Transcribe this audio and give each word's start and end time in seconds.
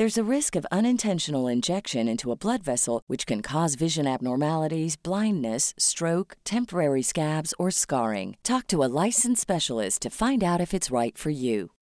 There's 0.00 0.16
a 0.16 0.34
risk 0.36 0.56
of 0.56 0.66
unintentional 0.72 1.46
injection 1.46 2.08
into 2.08 2.32
a 2.32 2.34
blood 2.34 2.62
vessel, 2.62 3.02
which 3.06 3.26
can 3.26 3.42
cause 3.42 3.74
vision 3.74 4.06
abnormalities, 4.06 4.96
blindness, 4.96 5.74
stroke, 5.76 6.38
temporary 6.42 7.02
scabs, 7.02 7.52
or 7.58 7.70
scarring. 7.70 8.38
Talk 8.42 8.66
to 8.68 8.82
a 8.82 8.88
licensed 9.04 9.42
specialist 9.42 10.00
to 10.00 10.08
find 10.08 10.42
out 10.42 10.58
if 10.58 10.72
it's 10.72 10.90
right 10.90 11.18
for 11.18 11.28
you. 11.28 11.72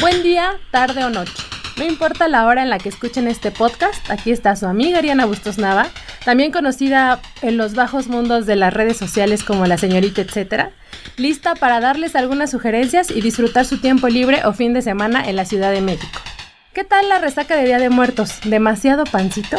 Buen 0.00 0.24
día, 0.24 0.58
tarde 0.72 1.04
o 1.04 1.10
noche. 1.10 1.40
No 1.76 1.84
importa 1.84 2.26
la 2.26 2.46
hora 2.48 2.62
en 2.62 2.68
la 2.68 2.78
que 2.78 2.88
escuchen 2.88 3.28
este 3.28 3.52
podcast, 3.52 4.10
aquí 4.10 4.32
está 4.32 4.56
su 4.56 4.66
amiga 4.66 4.98
Ariana 4.98 5.24
Bustos 5.24 5.56
Nava, 5.56 5.88
también 6.24 6.52
conocida 6.52 7.20
en 7.42 7.56
los 7.56 7.74
bajos 7.74 8.08
mundos 8.08 8.46
de 8.46 8.56
las 8.56 8.72
redes 8.72 8.96
sociales 8.96 9.44
como 9.44 9.66
la 9.66 9.78
señorita 9.78 10.20
etcétera, 10.20 10.70
lista 11.16 11.54
para 11.54 11.80
darles 11.80 12.16
algunas 12.16 12.50
sugerencias 12.50 13.10
y 13.10 13.20
disfrutar 13.20 13.64
su 13.64 13.78
tiempo 13.78 14.08
libre 14.08 14.42
o 14.44 14.52
fin 14.52 14.74
de 14.74 14.82
semana 14.82 15.28
en 15.28 15.36
la 15.36 15.44
Ciudad 15.44 15.72
de 15.72 15.80
México. 15.80 16.20
¿Qué 16.74 16.84
tal 16.84 17.08
la 17.08 17.18
resaca 17.18 17.56
de 17.56 17.64
Día 17.64 17.78
de 17.78 17.90
Muertos? 17.90 18.38
¿Demasiado 18.44 19.04
pancito? 19.04 19.58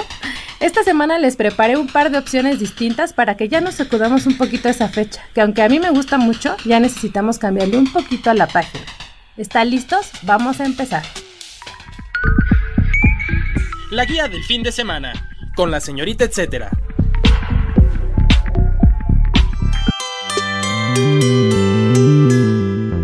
Esta 0.59 0.83
semana 0.83 1.17
les 1.17 1.35
preparé 1.35 1.77
un 1.77 1.87
par 1.87 2.11
de 2.11 2.17
opciones 2.17 2.59
distintas 2.59 3.13
para 3.13 3.35
que 3.35 3.47
ya 3.47 3.61
nos 3.61 3.79
acudamos 3.79 4.25
un 4.25 4.37
poquito 4.37 4.67
a 4.67 4.71
esa 4.71 4.89
fecha, 4.89 5.21
que 5.33 5.41
aunque 5.41 5.61
a 5.61 5.69
mí 5.69 5.79
me 5.79 5.89
gusta 5.89 6.17
mucho, 6.17 6.55
ya 6.65 6.79
necesitamos 6.79 7.39
cambiarle 7.39 7.77
un 7.77 7.91
poquito 7.91 8.29
a 8.29 8.33
la 8.33 8.47
página. 8.47 8.83
¿Están 9.37 9.69
listos? 9.69 10.11
Vamos 10.23 10.59
a 10.59 10.65
empezar. 10.65 11.03
La 13.91 14.05
guía 14.05 14.27
del 14.27 14.43
fin 14.43 14.63
de 14.63 14.71
semana, 14.71 15.13
con 15.59 15.71
la 15.71 15.81
señorita 15.81 16.23
etcétera. 16.23 16.71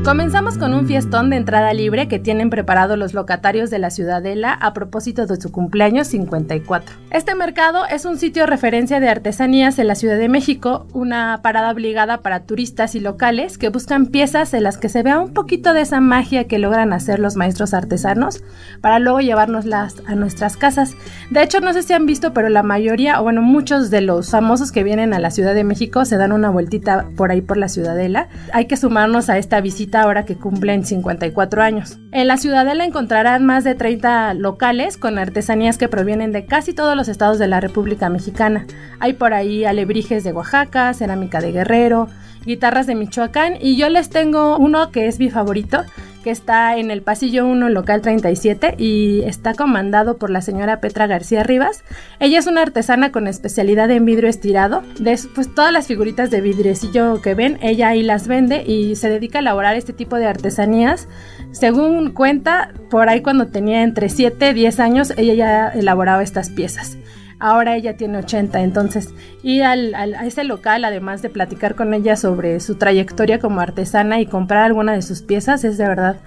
Comenzamos 0.06 0.60
con 0.60 0.76
un 0.76 0.86
fiestón 0.86 1.32
de 1.32 1.38
entrada 1.38 1.74
libre 1.74 2.08
que 2.08 2.20
tienen 2.20 2.52
preparado 2.52 2.96
los 2.96 3.16
locatarios 3.16 3.72
de 3.72 3.80
la 3.80 3.90
Ciudadela 3.90 4.54
a 4.54 4.72
propósito 4.72 5.26
de 5.26 5.42
su 5.42 5.52
cumpleaños 5.52 6.10
54. 6.10 6.96
Este 7.10 7.34
mercado 7.34 7.88
es 7.88 8.06
un 8.06 8.20
sitio 8.20 8.46
referencia 8.46 9.00
de 9.00 9.10
artesanías 9.10 9.80
en 9.80 9.88
la 9.88 9.96
Ciudad 9.96 10.20
de 10.20 10.30
México, 10.30 10.86
una 10.94 11.40
parada 11.42 11.72
obligada 11.72 12.20
para 12.20 12.42
turistas 12.42 12.94
y 12.94 13.00
locales 13.00 13.58
que 13.58 13.70
buscan 13.70 14.06
piezas 14.06 14.54
en 14.54 14.62
las 14.62 14.78
que 14.78 14.90
se 14.90 15.02
vea 15.02 15.18
un 15.18 15.34
poquito 15.34 15.74
de 15.74 15.82
esa 15.82 16.02
magia 16.02 16.44
que 16.44 16.60
logran 16.60 16.94
hacer 16.94 17.18
los 17.18 17.36
maestros 17.36 17.74
artesanos 17.74 18.44
para 18.82 19.00
luego 19.00 19.22
llevárnoslas 19.22 20.04
a 20.06 20.14
nuestras 20.14 20.56
casas. 20.56 20.94
De 21.32 21.42
hecho, 21.42 21.62
no 21.62 21.74
sé 21.74 21.82
si 21.82 21.94
han 21.94 22.06
visto, 22.06 22.32
pero 22.32 22.50
la 22.50 22.62
mayoría, 22.62 23.20
o 23.20 23.24
bueno, 23.24 23.42
muchos 23.42 23.90
de 23.90 24.02
los 24.02 24.30
famosos 24.30 24.72
que 24.72 24.84
vienen 24.84 25.16
a 25.16 25.20
la 25.20 25.32
Ciudad 25.32 25.56
de 25.56 25.64
México 25.64 26.06
se 26.06 26.18
dan 26.18 26.32
una 26.32 26.52
vueltita 26.52 27.08
por 27.18 27.32
ahí 27.32 27.42
por 27.42 27.58
la 27.58 27.70
Ciudadela. 27.70 28.28
Hay 28.54 28.68
que 28.68 28.78
sumarnos 28.78 29.30
a 29.30 29.40
esta 29.40 29.62
visita 29.62 29.95
ahora 29.96 30.26
que 30.26 30.36
cumplen 30.36 30.86
54 30.86 31.62
años. 31.62 31.98
En 32.12 32.28
la 32.28 32.38
Ciudadela 32.38 32.86
encontrarán 32.86 33.46
más 33.46 33.64
de 33.64 33.76
30 33.76 34.34
locales 34.36 34.98
con 34.98 35.18
artesanías 35.18 35.78
que 35.78 35.88
provienen 35.88 36.32
de 36.32 36.46
casi 36.46 36.74
todos 36.74 36.96
los 36.96 37.08
estados 37.08 37.40
de 37.40 37.48
la 37.48 37.60
República 37.60 38.10
Mexicana. 38.10 38.66
Hay 39.00 39.14
por 39.14 39.34
ahí 39.34 39.66
alebrijes 39.66 40.24
de 40.24 40.32
Oaxaca, 40.32 40.94
cerámica 40.94 41.42
de 41.42 41.52
Guerrero, 41.52 42.08
guitarras 42.46 42.88
de 42.88 42.96
Michoacán 42.96 43.56
y 43.60 43.76
yo 43.76 43.90
les 43.90 44.10
tengo 44.10 44.58
uno 44.58 44.92
que 44.92 45.08
es 45.08 45.20
mi 45.20 45.30
favorito, 45.30 45.84
que 46.24 46.32
está 46.32 46.78
en 46.78 46.90
el 46.90 47.04
pasillo 47.04 47.46
1, 47.46 47.70
local 47.70 48.02
37, 48.02 48.76
y 48.80 49.22
está 49.26 49.54
comandado 49.54 50.18
por 50.18 50.32
la 50.32 50.42
señora 50.42 50.80
Petra 50.82 51.06
García 51.06 51.44
Rivas. 51.44 51.84
Ella 52.20 52.40
es 52.40 52.48
una 52.48 52.64
artesana 52.64 53.12
con 53.12 53.28
especialidad 53.28 53.92
en 53.92 54.06
vidrio 54.06 54.28
estirado. 54.28 54.82
De, 55.00 55.20
pues 55.36 55.54
todas 55.54 55.72
las 55.72 55.86
figuritas 55.86 56.32
de 56.32 56.42
vidriecillo 56.42 57.22
que 57.22 57.36
ven, 57.36 57.60
ella 57.62 57.90
ahí 57.90 58.02
las 58.02 58.28
vende 58.28 58.64
y 58.64 58.96
se 58.96 59.08
dedica 59.08 59.38
a 59.38 59.42
elaborar 59.42 59.76
este 59.76 59.94
tipo 59.94 60.16
de 60.16 60.26
artesanías. 60.26 61.08
Según 61.52 62.12
cuenta, 62.12 62.74
por 62.90 63.08
ahí 63.08 63.22
cuando 63.22 63.48
tenía 63.48 63.84
entre 63.84 64.10
7 64.10 64.50
y 64.50 64.54
10 64.56 64.80
años, 64.80 65.14
ella 65.18 65.36
ya 65.36 65.70
elaboraba 65.70 66.24
estas 66.24 66.50
piezas 66.50 66.98
ahora 67.40 67.76
ella 67.76 67.98
tiene 67.98 68.20
80, 68.20 68.62
entonces 68.62 69.14
ir 69.44 69.64
al, 69.64 69.94
a 69.94 70.26
ese 70.26 70.44
local, 70.44 70.86
además 70.86 71.22
de 71.22 71.30
platicar 71.30 71.76
con 71.76 71.94
ella 71.94 72.16
sobre 72.16 72.60
su 72.60 72.76
trayectoria 72.76 73.40
como 73.40 73.62
artesana 73.62 74.20
y 74.20 74.26
comprar 74.26 74.64
alguna 74.64 74.94
de 74.94 75.02
sus 75.02 75.22
piezas, 75.22 75.64
es 75.64 75.78
de 75.78 75.88
verdad 75.88 76.18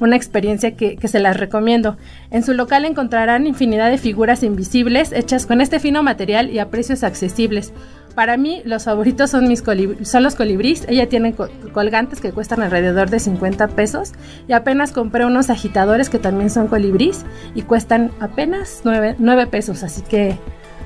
una 0.00 0.16
experiencia 0.16 0.76
que, 0.76 0.96
que 0.96 1.08
se 1.08 1.20
las 1.20 1.36
recomiendo. 1.36 1.96
En 2.30 2.42
su 2.42 2.52
local 2.52 2.84
encontrarán 2.84 3.46
infinidad 3.46 3.90
de 3.90 3.98
figuras 3.98 4.42
invisibles 4.42 5.12
hechas 5.12 5.46
con 5.46 5.60
este 5.60 5.80
fino 5.80 6.02
material 6.02 6.50
y 6.50 6.58
a 6.58 6.70
precios 6.70 7.02
accesibles. 7.02 7.72
Para 8.16 8.38
mí, 8.38 8.62
los 8.64 8.84
favoritos 8.84 9.30
son, 9.30 9.46
mis 9.46 9.62
son 10.02 10.22
los 10.22 10.34
colibríes. 10.36 10.86
Ella 10.88 11.06
tiene 11.06 11.34
colgantes 11.34 12.22
que 12.22 12.32
cuestan 12.32 12.62
alrededor 12.62 13.10
de 13.10 13.20
50 13.20 13.68
pesos. 13.68 14.14
Y 14.48 14.54
apenas 14.54 14.92
compré 14.92 15.26
unos 15.26 15.50
agitadores 15.50 16.08
que 16.08 16.18
también 16.18 16.48
son 16.48 16.66
colibríes 16.66 17.26
y 17.54 17.60
cuestan 17.60 18.10
apenas 18.18 18.80
9, 18.84 19.16
9 19.18 19.46
pesos. 19.48 19.82
Así 19.82 20.00
que 20.00 20.38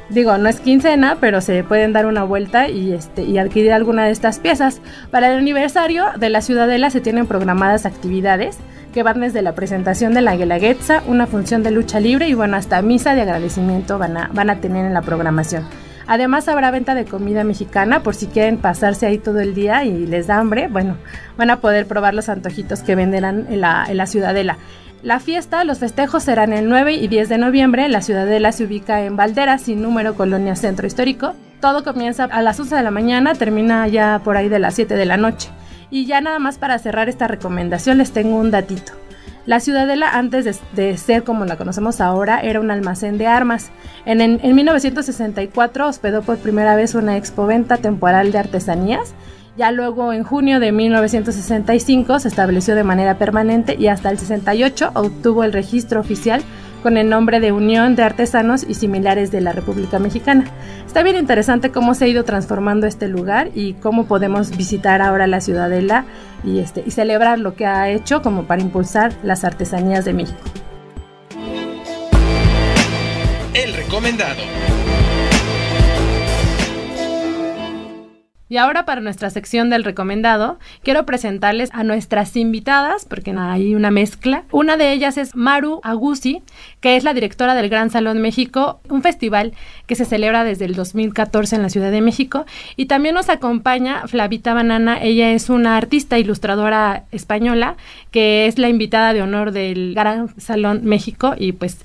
digo, 0.08 0.38
no 0.38 0.48
es 0.48 0.58
quincena, 0.58 1.18
pero 1.20 1.40
se 1.40 1.62
pueden 1.62 1.92
dar 1.92 2.06
una 2.06 2.24
vuelta 2.24 2.68
y, 2.68 2.92
este, 2.92 3.22
y 3.22 3.38
adquirir 3.38 3.74
alguna 3.74 4.06
de 4.06 4.10
estas 4.10 4.40
piezas. 4.40 4.80
Para 5.12 5.30
el 5.30 5.38
aniversario 5.38 6.06
de 6.18 6.30
la 6.30 6.42
Ciudadela 6.42 6.90
se 6.90 7.00
tienen 7.00 7.28
programadas 7.28 7.86
actividades 7.86 8.58
que 8.92 9.04
van 9.04 9.20
desde 9.20 9.40
la 9.42 9.54
presentación 9.54 10.14
de 10.14 10.22
la 10.22 10.34
Guelaguetza, 10.34 11.04
una 11.06 11.28
función 11.28 11.62
de 11.62 11.70
lucha 11.70 12.00
libre 12.00 12.28
y 12.28 12.34
bueno, 12.34 12.56
hasta 12.56 12.82
misa 12.82 13.14
de 13.14 13.22
agradecimiento 13.22 13.98
van 13.98 14.16
a, 14.16 14.30
van 14.34 14.50
a 14.50 14.60
tener 14.60 14.84
en 14.84 14.94
la 14.94 15.02
programación. 15.02 15.62
Además 16.10 16.48
habrá 16.48 16.72
venta 16.72 16.96
de 16.96 17.04
comida 17.04 17.44
mexicana 17.44 18.02
por 18.02 18.16
si 18.16 18.26
quieren 18.26 18.58
pasarse 18.58 19.06
ahí 19.06 19.16
todo 19.16 19.38
el 19.38 19.54
día 19.54 19.84
y 19.84 20.08
les 20.08 20.26
da 20.26 20.38
hambre, 20.38 20.66
bueno, 20.66 20.96
van 21.36 21.50
a 21.50 21.60
poder 21.60 21.86
probar 21.86 22.14
los 22.14 22.28
antojitos 22.28 22.80
que 22.80 22.96
venderán 22.96 23.46
en 23.48 23.60
la, 23.60 24.06
Ciudadela. 24.06 24.58
La 25.04 25.20
fiesta, 25.20 25.62
los 25.62 25.78
festejos 25.78 26.24
serán 26.24 26.52
el 26.52 26.68
9 26.68 26.94
y 26.94 27.06
10 27.06 27.28
de 27.28 27.38
noviembre. 27.38 27.88
La 27.88 28.02
ciudadela 28.02 28.50
se 28.50 28.64
ubica 28.64 29.02
en 29.02 29.14
Valderas, 29.14 29.62
sin 29.62 29.82
número, 29.82 30.16
Colonia 30.16 30.56
Centro 30.56 30.84
Histórico. 30.84 31.34
Todo 31.60 31.84
comienza 31.84 32.24
a 32.24 32.42
las 32.42 32.58
11 32.58 32.74
de 32.74 32.82
la 32.82 32.90
mañana, 32.90 33.36
termina 33.36 33.86
ya 33.86 34.20
por 34.24 34.36
ahí 34.36 34.48
de 34.48 34.58
las 34.58 34.74
7 34.74 34.96
de 34.96 35.06
la 35.06 35.16
noche. 35.16 35.50
Y 35.92 36.06
ya 36.06 36.20
nada 36.20 36.40
más 36.40 36.58
para 36.58 36.80
cerrar 36.80 37.08
esta 37.08 37.28
recomendación 37.28 37.98
les 37.98 38.10
tengo 38.10 38.34
un 38.34 38.50
datito. 38.50 38.99
La 39.46 39.60
ciudadela 39.60 40.10
antes 40.10 40.60
de, 40.72 40.96
ser 40.96 41.24
como 41.24 41.44
la 41.44 41.56
conocemos 41.56 42.00
ahora 42.00 42.40
era 42.40 42.60
un 42.60 42.70
almacén 42.70 43.18
de 43.18 43.26
armas. 43.26 43.70
En, 44.04 44.20
en, 44.20 44.40
en 44.42 44.54
1964 44.54 45.88
hospedó 45.88 46.22
por 46.22 46.38
primera 46.38 46.76
vez 46.76 46.94
una 46.94 47.16
expoventa 47.16 47.78
temporal 47.78 48.32
de 48.32 48.38
artesanías 48.38 49.14
ya 49.56 49.72
luego 49.72 50.12
en 50.12 50.22
junio 50.22 50.60
de 50.60 50.72
1965 50.72 52.20
se 52.20 52.28
estableció 52.28 52.74
de 52.74 52.84
manera 52.84 53.18
permanente 53.18 53.76
y 53.78 53.88
hasta 53.88 54.10
el 54.10 54.18
68 54.18 54.92
obtuvo 54.94 55.44
el 55.44 55.52
registro 55.52 56.00
oficial 56.00 56.42
con 56.82 56.96
el 56.96 57.08
nombre 57.08 57.40
de 57.40 57.52
Unión 57.52 57.96
de 57.96 58.02
Artesanos 58.02 58.64
y 58.68 58.74
Similares 58.74 59.30
de 59.30 59.40
la 59.40 59.52
República 59.52 59.98
Mexicana. 59.98 60.44
Está 60.86 61.02
bien 61.02 61.16
interesante 61.16 61.70
cómo 61.70 61.94
se 61.94 62.04
ha 62.04 62.08
ido 62.08 62.24
transformando 62.24 62.86
este 62.86 63.08
lugar 63.08 63.50
y 63.54 63.74
cómo 63.74 64.06
podemos 64.06 64.56
visitar 64.56 65.02
ahora 65.02 65.26
la 65.26 65.40
ciudadela 65.40 66.04
y, 66.44 66.58
este, 66.58 66.82
y 66.86 66.90
celebrar 66.90 67.38
lo 67.38 67.54
que 67.54 67.66
ha 67.66 67.88
hecho 67.90 68.22
como 68.22 68.44
para 68.44 68.62
impulsar 68.62 69.12
las 69.22 69.44
artesanías 69.44 70.04
de 70.04 70.14
México. 70.14 70.40
El 73.54 73.74
recomendado. 73.74 74.40
Y 78.50 78.56
ahora 78.56 78.84
para 78.84 79.00
nuestra 79.00 79.30
sección 79.30 79.70
del 79.70 79.84
recomendado, 79.84 80.58
quiero 80.82 81.06
presentarles 81.06 81.70
a 81.72 81.84
nuestras 81.84 82.34
invitadas, 82.34 83.04
porque 83.04 83.32
hay 83.38 83.76
una 83.76 83.92
mezcla. 83.92 84.42
Una 84.50 84.76
de 84.76 84.92
ellas 84.92 85.18
es 85.18 85.36
Maru 85.36 85.80
Agusi, 85.84 86.42
que 86.80 86.96
es 86.96 87.04
la 87.04 87.14
directora 87.14 87.54
del 87.54 87.68
Gran 87.68 87.90
Salón 87.90 88.20
México, 88.20 88.80
un 88.88 89.02
festival 89.02 89.52
que 89.86 89.94
se 89.94 90.04
celebra 90.04 90.42
desde 90.42 90.64
el 90.64 90.74
2014 90.74 91.54
en 91.54 91.62
la 91.62 91.68
Ciudad 91.68 91.92
de 91.92 92.00
México. 92.00 92.44
Y 92.74 92.86
también 92.86 93.14
nos 93.14 93.28
acompaña 93.28 94.08
Flavita 94.08 94.52
Banana, 94.52 95.00
ella 95.00 95.30
es 95.30 95.48
una 95.48 95.76
artista 95.76 96.18
ilustradora 96.18 97.04
española, 97.12 97.76
que 98.10 98.48
es 98.48 98.58
la 98.58 98.68
invitada 98.68 99.12
de 99.12 99.22
honor 99.22 99.52
del 99.52 99.94
Gran 99.94 100.28
Salón 100.40 100.80
México. 100.82 101.36
Y 101.38 101.52
pues, 101.52 101.84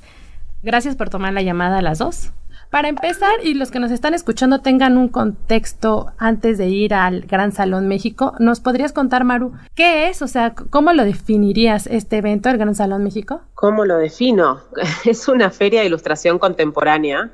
gracias 0.63 0.95
por 0.95 1.11
tomar 1.11 1.31
la 1.31 1.43
llamada 1.43 1.77
a 1.77 1.83
las 1.83 1.99
dos. 1.99 2.31
Para 2.75 2.89
empezar, 2.89 3.35
y 3.41 3.53
los 3.53 3.71
que 3.71 3.79
nos 3.79 3.89
están 3.89 4.13
escuchando 4.13 4.59
tengan 4.59 4.97
un 4.97 5.07
contexto 5.07 6.11
antes 6.17 6.57
de 6.57 6.67
ir 6.67 6.93
al 6.93 7.21
Gran 7.21 7.53
Salón 7.53 7.87
México, 7.87 8.33
¿nos 8.39 8.59
podrías 8.59 8.91
contar, 8.91 9.23
Maru, 9.23 9.53
qué 9.75 10.09
es? 10.09 10.21
O 10.21 10.27
sea, 10.27 10.53
¿cómo 10.55 10.91
lo 10.91 11.05
definirías 11.05 11.87
este 11.87 12.17
evento, 12.17 12.49
el 12.49 12.57
Gran 12.57 12.75
Salón 12.75 13.01
México? 13.01 13.39
¿Cómo 13.53 13.85
lo 13.85 13.97
defino? 13.97 14.59
Es 15.05 15.29
una 15.29 15.51
feria 15.51 15.79
de 15.79 15.85
ilustración 15.85 16.37
contemporánea 16.37 17.31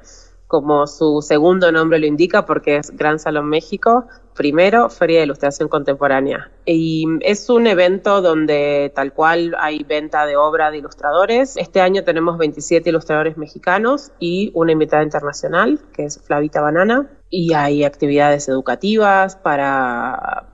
como 0.52 0.86
su 0.86 1.22
segundo 1.22 1.72
nombre 1.72 1.98
lo 1.98 2.06
indica, 2.06 2.46
porque 2.46 2.76
es 2.76 2.92
Gran 2.92 3.20
Salón 3.20 3.48
México, 3.48 4.06
primero 4.36 4.90
Feria 4.90 5.20
de 5.20 5.24
Ilustración 5.24 5.70
Contemporánea. 5.70 6.52
Y 6.66 7.06
es 7.22 7.50
un 7.50 7.68
evento 7.68 8.22
donde 8.22 8.92
tal 8.94 9.14
cual 9.14 9.56
hay 9.58 9.86
venta 9.86 10.26
de 10.26 10.36
obra 10.36 10.70
de 10.70 10.80
ilustradores. 10.80 11.56
Este 11.56 11.80
año 11.80 12.04
tenemos 12.04 12.38
27 12.38 12.90
ilustradores 12.90 13.38
mexicanos 13.38 14.12
y 14.20 14.52
una 14.54 14.74
invitada 14.74 15.04
internacional, 15.04 15.80
que 15.94 16.04
es 16.04 16.22
Flavita 16.22 16.60
Banana. 16.60 17.10
Y 17.30 17.54
hay 17.54 17.86
actividades 17.86 18.50
educativas 18.50 19.38
para 19.38 20.50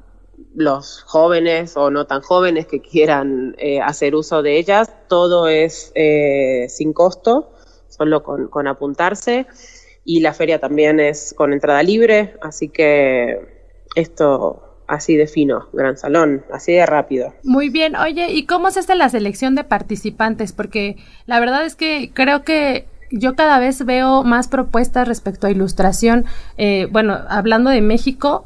los 0.54 1.02
jóvenes 1.08 1.76
o 1.76 1.90
no 1.90 2.06
tan 2.06 2.22
jóvenes 2.22 2.68
que 2.68 2.82
quieran 2.82 3.56
eh, 3.58 3.82
hacer 3.82 4.14
uso 4.14 4.44
de 4.44 4.60
ellas. 4.60 4.94
Todo 5.08 5.48
es 5.48 5.92
eh, 5.96 6.68
sin 6.70 6.94
costo, 6.94 7.54
solo 7.90 8.22
con, 8.22 8.48
con 8.48 8.68
apuntarse 8.68 9.48
y 10.08 10.22
la 10.22 10.34
feria 10.34 10.58
también 10.58 11.02
es 11.02 11.36
con 11.38 11.52
entrada 11.52 11.84
libre, 11.84 12.34
así 12.42 12.70
que 12.70 13.42
esto 13.94 14.64
así 14.88 15.18
defino, 15.18 15.68
gran 15.74 15.98
salón, 15.98 16.46
así 16.54 16.72
de 16.72 16.86
rápido. 16.86 17.34
Muy 17.44 17.68
bien, 17.68 17.98
oye, 17.98 18.32
¿y 18.32 18.46
cómo 18.46 18.72
se 18.72 18.80
hace 18.80 18.96
la 18.96 19.10
selección 19.10 19.54
de 19.54 19.66
participantes? 19.66 20.54
Porque 20.54 20.96
la 21.26 21.42
verdad 21.42 21.66
es 21.66 21.76
que 21.76 22.12
creo 22.14 22.44
que 22.44 22.88
yo 23.12 23.36
cada 23.36 23.60
vez 23.60 23.86
veo 23.86 24.24
más 24.24 24.48
propuestas 24.48 25.10
respecto 25.10 25.46
a 25.46 25.52
ilustración. 25.52 26.24
Eh, 26.58 26.88
bueno, 26.90 27.18
hablando 27.28 27.70
de 27.70 27.82
México, 27.82 28.46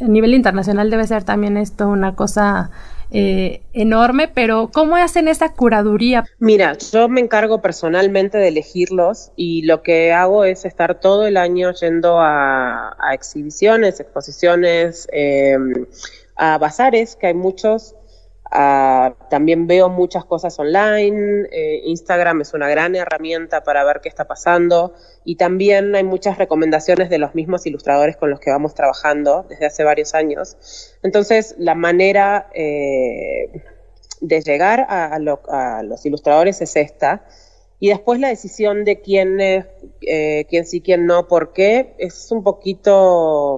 a 0.00 0.04
nivel 0.04 0.32
internacional 0.32 0.88
debe 0.88 1.06
ser 1.06 1.24
también 1.24 1.58
esto 1.58 1.88
una 1.88 2.14
cosa 2.14 2.70
eh, 3.14 3.60
enorme, 3.74 4.28
pero 4.28 4.70
¿cómo 4.72 4.96
hacen 4.96 5.28
esa 5.28 5.52
curaduría? 5.52 6.24
Mira, 6.38 6.78
yo 6.78 7.08
me 7.08 7.20
encargo 7.20 7.60
personalmente 7.60 8.38
de 8.38 8.48
elegirlos 8.48 9.32
y 9.36 9.62
lo 9.62 9.82
que 9.82 10.12
hago 10.12 10.44
es 10.44 10.64
estar 10.64 10.98
todo 10.98 11.26
el 11.26 11.36
año 11.36 11.72
yendo 11.72 12.18
a, 12.20 12.96
exhibiciones, 13.12 14.00
exposiciones, 14.00 15.08
em, 15.12 15.86
a 16.36 16.56
bazares, 16.56 17.16
que 17.16 17.26
hay 17.26 17.34
muchos, 17.34 17.94
Ah, 18.54 19.14
también 19.30 19.66
veo 19.66 19.88
muchas 19.88 20.26
cosas 20.26 20.58
online, 20.58 21.48
eh, 21.50 21.80
Instagram 21.86 22.42
es 22.42 22.52
una 22.52 22.68
gran 22.68 22.94
herramienta 22.94 23.64
para 23.64 23.82
ver 23.82 24.00
qué 24.02 24.10
está 24.10 24.26
pasando 24.26 24.92
y 25.24 25.36
también 25.36 25.94
hay 25.94 26.04
muchas 26.04 26.36
recomendaciones 26.36 27.08
de 27.08 27.16
los 27.16 27.34
mismos 27.34 27.64
ilustradores 27.64 28.18
con 28.18 28.28
los 28.28 28.40
que 28.40 28.50
vamos 28.50 28.74
trabajando 28.74 29.46
desde 29.48 29.64
hace 29.64 29.84
varios 29.84 30.12
años. 30.14 30.98
Entonces, 31.02 31.54
la 31.56 31.74
manera 31.74 32.50
eh, 32.52 33.64
de 34.20 34.42
llegar 34.42 34.84
a, 34.86 35.18
los 35.18 36.04
ilustradores 36.04 36.60
es 36.60 36.76
esta. 36.76 37.24
Y 37.80 37.88
después 37.88 38.20
la 38.20 38.28
decisión 38.28 38.84
de 38.84 39.00
quién, 39.00 39.40
eh, 39.40 40.44
quién 40.50 40.66
sí, 40.66 40.82
quién 40.82 41.06
no, 41.06 41.26
por 41.26 41.54
qué, 41.54 41.94
es 41.96 42.30
un 42.30 42.42
poquito 42.42 43.56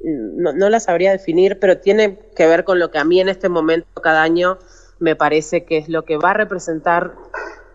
no, 0.00 0.52
no 0.52 0.68
la 0.68 0.80
sabría 0.80 1.12
definir, 1.12 1.58
pero 1.58 1.78
tiene 1.78 2.18
que 2.36 2.46
ver 2.46 2.64
con 2.64 2.78
lo 2.78 2.90
que 2.90 2.98
a 2.98 3.04
mí 3.04 3.20
en 3.20 3.28
este 3.28 3.48
momento 3.48 4.00
cada 4.02 4.22
año 4.22 4.58
me 4.98 5.16
parece 5.16 5.64
que 5.64 5.78
es 5.78 5.88
lo 5.88 6.04
que 6.04 6.16
va 6.16 6.30
a 6.30 6.34
representar 6.34 7.14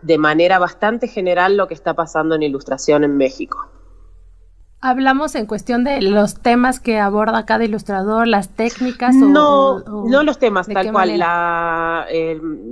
de 0.02 0.18
manera 0.18 0.58
bastante 0.58 1.08
general 1.08 1.56
lo 1.56 1.66
que 1.68 1.74
está 1.74 1.94
pasando 1.94 2.34
en 2.34 2.42
ilustración 2.42 3.04
en 3.04 3.16
México 3.16 3.70
hablamos 4.84 5.34
en 5.34 5.46
cuestión 5.46 5.82
de 5.82 6.02
los 6.02 6.34
temas 6.34 6.78
que 6.78 7.00
aborda 7.00 7.46
cada 7.46 7.64
ilustrador, 7.64 8.28
las 8.28 8.50
técnicas 8.50 9.14
no, 9.14 9.78
no 9.78 10.22
los 10.22 10.38
temas 10.38 10.68
tal 10.68 10.92
cual, 10.92 11.18
la, 11.18 12.06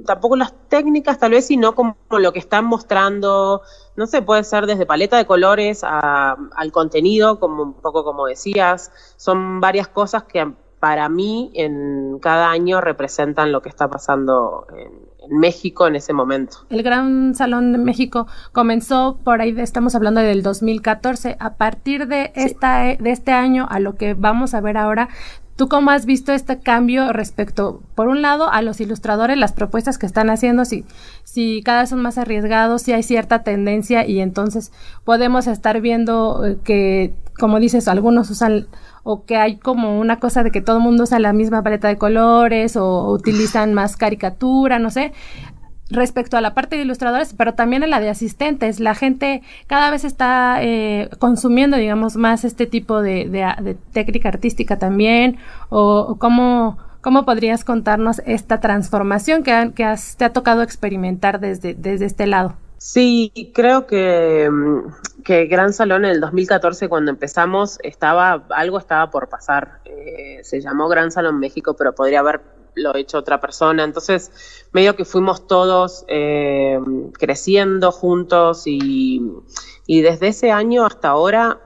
tampoco 0.05 0.37
las 0.37 0.53
técnicas 0.69 1.19
tal 1.19 1.31
vez, 1.31 1.47
sino 1.47 1.75
como 1.75 1.97
lo 2.11 2.35
que 2.35 2.39
están 2.39 2.67
mostrando, 2.67 3.63
no 3.97 4.07
sé, 4.07 4.21
puede 4.21 4.45
ser 4.45 4.67
desde 4.67 4.85
paleta 4.85 5.17
de 5.17 5.25
colores 5.25 5.85
al 5.85 6.71
contenido, 6.71 7.41
como 7.41 7.63
un 7.63 7.73
poco 7.73 8.05
como 8.05 8.27
decías, 8.27 8.93
son 9.17 9.61
varias 9.61 9.89
cosas 9.89 10.25
que 10.25 10.53
para 10.81 11.09
mí 11.09 11.51
en 11.55 12.19
cada 12.19 12.51
año 12.51 12.83
representan 12.83 13.53
lo 13.53 13.63
que 13.63 13.71
está 13.71 13.89
pasando 13.89 14.67
en, 14.77 15.12
en 15.31 15.39
México 15.39 15.87
en 15.87 15.97
ese 15.97 16.13
momento. 16.13 16.59
El 16.71 16.83
Gran 16.83 17.35
Salón 17.35 17.73
de 17.73 17.79
México 17.79 18.27
comenzó 18.53 19.19
por 19.23 19.41
ahí, 19.41 19.55
estamos 19.59 19.95
hablando 19.95 20.21
del 20.21 20.43
2014. 20.43 21.37
A 21.39 21.55
partir 21.55 22.07
de, 22.07 22.33
esta, 22.35 22.83
de 22.83 23.11
este 23.11 23.33
año 23.33 23.67
a 23.71 23.81
lo 23.81 23.97
que 23.97 24.15
vamos 24.15 24.55
a 24.55 24.61
ver 24.61 24.77
ahora, 24.77 25.09
¿Tú 25.55 25.69
cómo 25.69 25.91
has 25.91 26.07
visto 26.07 26.33
este 26.33 26.61
cambio 26.61 27.13
respecto, 27.13 27.83
por 27.95 28.09
un 28.09 28.23
lado, 28.23 28.51
a 28.51 28.63
los 28.63 28.81
ilustradores, 28.81 29.37
las 29.37 29.53
propuestas 29.53 29.99
que 29.99 30.07
están 30.07 30.31
haciendo, 30.31 30.65
si, 30.65 30.87
si 31.25 31.63
cada 31.63 31.83
vez 31.83 31.91
son 31.91 32.01
más 32.01 32.17
arriesgados, 32.17 32.83
si 32.83 32.93
hay 32.93 33.03
cierta 33.03 33.43
tendencia 33.43 34.07
y 34.07 34.21
entonces 34.21 34.73
podemos 35.05 35.47
estar 35.47 35.81
viendo 35.83 36.45
eh, 36.47 36.59
que, 36.65 37.15
como 37.39 37.59
dices, 37.59 37.89
algunos 37.89 38.31
usan 38.31 38.67
o 39.05 39.25
que 39.25 39.37
hay 39.37 39.57
como 39.57 39.99
una 39.99 40.21
cosa 40.21 40.43
de 40.43 40.51
que 40.51 40.61
todo 40.61 40.77
el 40.77 40.83
mundo 40.83 41.05
usa 41.05 41.19
la 41.19 41.33
misma 41.33 41.63
paleta 41.63 41.89
de 41.89 41.99
colores 41.99 42.77
o 42.77 43.11
utilizan 43.11 43.75
más 43.75 43.97
caricatura, 43.97 44.79
no 44.79 44.91
sé 44.91 45.13
respecto 45.93 46.37
a 46.37 46.41
la 46.41 46.55
parte 46.55 46.77
de 46.77 46.83
ilustradores, 46.83 47.35
pero 47.35 47.55
también 47.55 47.85
a 47.85 47.87
la 47.87 48.01
de 48.01 48.09
asistentes. 48.09 48.81
La 48.81 48.95
gente 48.95 49.43
cada 49.67 49.91
vez 49.91 50.05
está 50.05 50.59
eh, 50.63 51.09
consumiendo, 51.19 51.77
digamos, 51.77 52.17
más 52.17 52.45
este 52.45 52.67
tipo 52.67 53.03
de, 53.03 53.77
técnica 53.93 54.29
artística 54.31 54.79
también, 54.79 55.39
o, 55.69 56.17
cómo, 56.19 56.79
cómo 57.01 57.25
podrías 57.25 57.65
contarnos 57.65 58.23
esta 58.27 58.61
transformación 58.61 59.43
que, 59.43 59.73
que 59.75 59.95
te 60.17 60.25
ha 60.25 60.33
tocado 60.33 60.63
experimentar 60.63 61.41
desde, 61.41 61.75
desde 61.75 62.07
este 62.07 62.27
lado. 62.27 62.57
Sí, 62.79 63.53
creo 63.55 63.87
que, 63.87 64.51
mm, 64.51 65.12
que 65.25 65.47
Gran 65.47 65.73
Salón 65.73 66.05
en 66.05 66.13
el 66.13 66.21
2014 66.21 66.89
cuando 66.89 67.11
empezamos 67.11 67.79
estaba 67.83 68.45
algo 68.51 68.79
estaba 68.79 69.11
por 69.11 69.29
pasar. 69.29 69.81
Eh, 69.85 70.41
se 70.43 70.61
llamó 70.61 70.89
Gran 70.89 71.11
Salón 71.11 71.39
México, 71.39 71.75
pero 71.77 71.95
podría 71.95 72.21
haberlo 72.21 72.95
hecho 72.95 73.19
otra 73.19 73.41
persona. 73.41 73.85
Entonces, 73.85 74.67
medio 74.73 74.97
que 74.97 75.05
fuimos 75.05 75.47
todos 75.47 76.05
eh, 76.09 76.79
creciendo 77.19 77.93
juntos 77.93 78.67
y, 78.67 79.23
y 79.87 80.03
desde 80.03 80.29
ese 80.29 80.51
año 80.51 80.85
hasta 80.85 81.09
ahora 81.09 81.61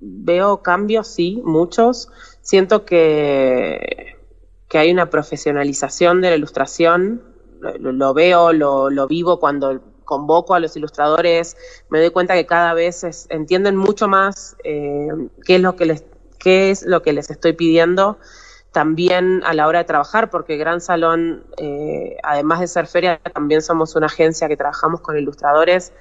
veo 0.00 0.62
cambios, 0.62 1.08
sí, 1.08 1.42
muchos. 1.44 2.10
Siento 2.40 2.84
que, 2.84 4.16
que 4.68 4.78
hay 4.78 4.90
una 4.90 5.10
profesionalización 5.10 6.20
de 6.20 6.30
la 6.30 6.36
ilustración. 6.36 7.22
Lo, 7.60 7.92
lo 7.92 8.12
veo, 8.12 8.52
lo, 8.52 8.90
lo 8.90 9.06
vivo 9.06 9.40
cuando 9.40 9.80
convoco 10.04 10.54
a 10.54 10.60
los 10.60 10.76
ilustradores, 10.76 11.56
me 11.88 12.00
doy 12.00 12.10
cuenta 12.10 12.34
que 12.34 12.46
cada 12.46 12.74
vez 12.74 13.26
entienden 13.30 13.76
mucho 13.76 14.08
más 14.08 14.56
eh, 14.64 15.08
qué, 15.44 15.56
es 15.56 15.60
lo 15.60 15.76
que 15.76 15.86
les, 15.86 16.04
qué 16.38 16.70
es 16.70 16.82
lo 16.82 17.02
que 17.02 17.12
les 17.12 17.30
estoy 17.30 17.52
pidiendo 17.54 18.18
también 18.74 19.42
a 19.44 19.54
la 19.54 19.68
hora 19.68 19.78
de 19.78 19.84
trabajar, 19.84 20.30
porque 20.30 20.56
Gran 20.56 20.80
Salón, 20.80 21.44
eh, 21.58 22.16
además 22.24 22.58
de 22.58 22.66
ser 22.66 22.88
feria, 22.88 23.20
también 23.32 23.62
somos 23.62 23.94
una 23.94 24.06
agencia 24.06 24.48
que 24.48 24.56
trabajamos 24.56 25.00
con 25.00 25.16
ilustradores 25.16 25.92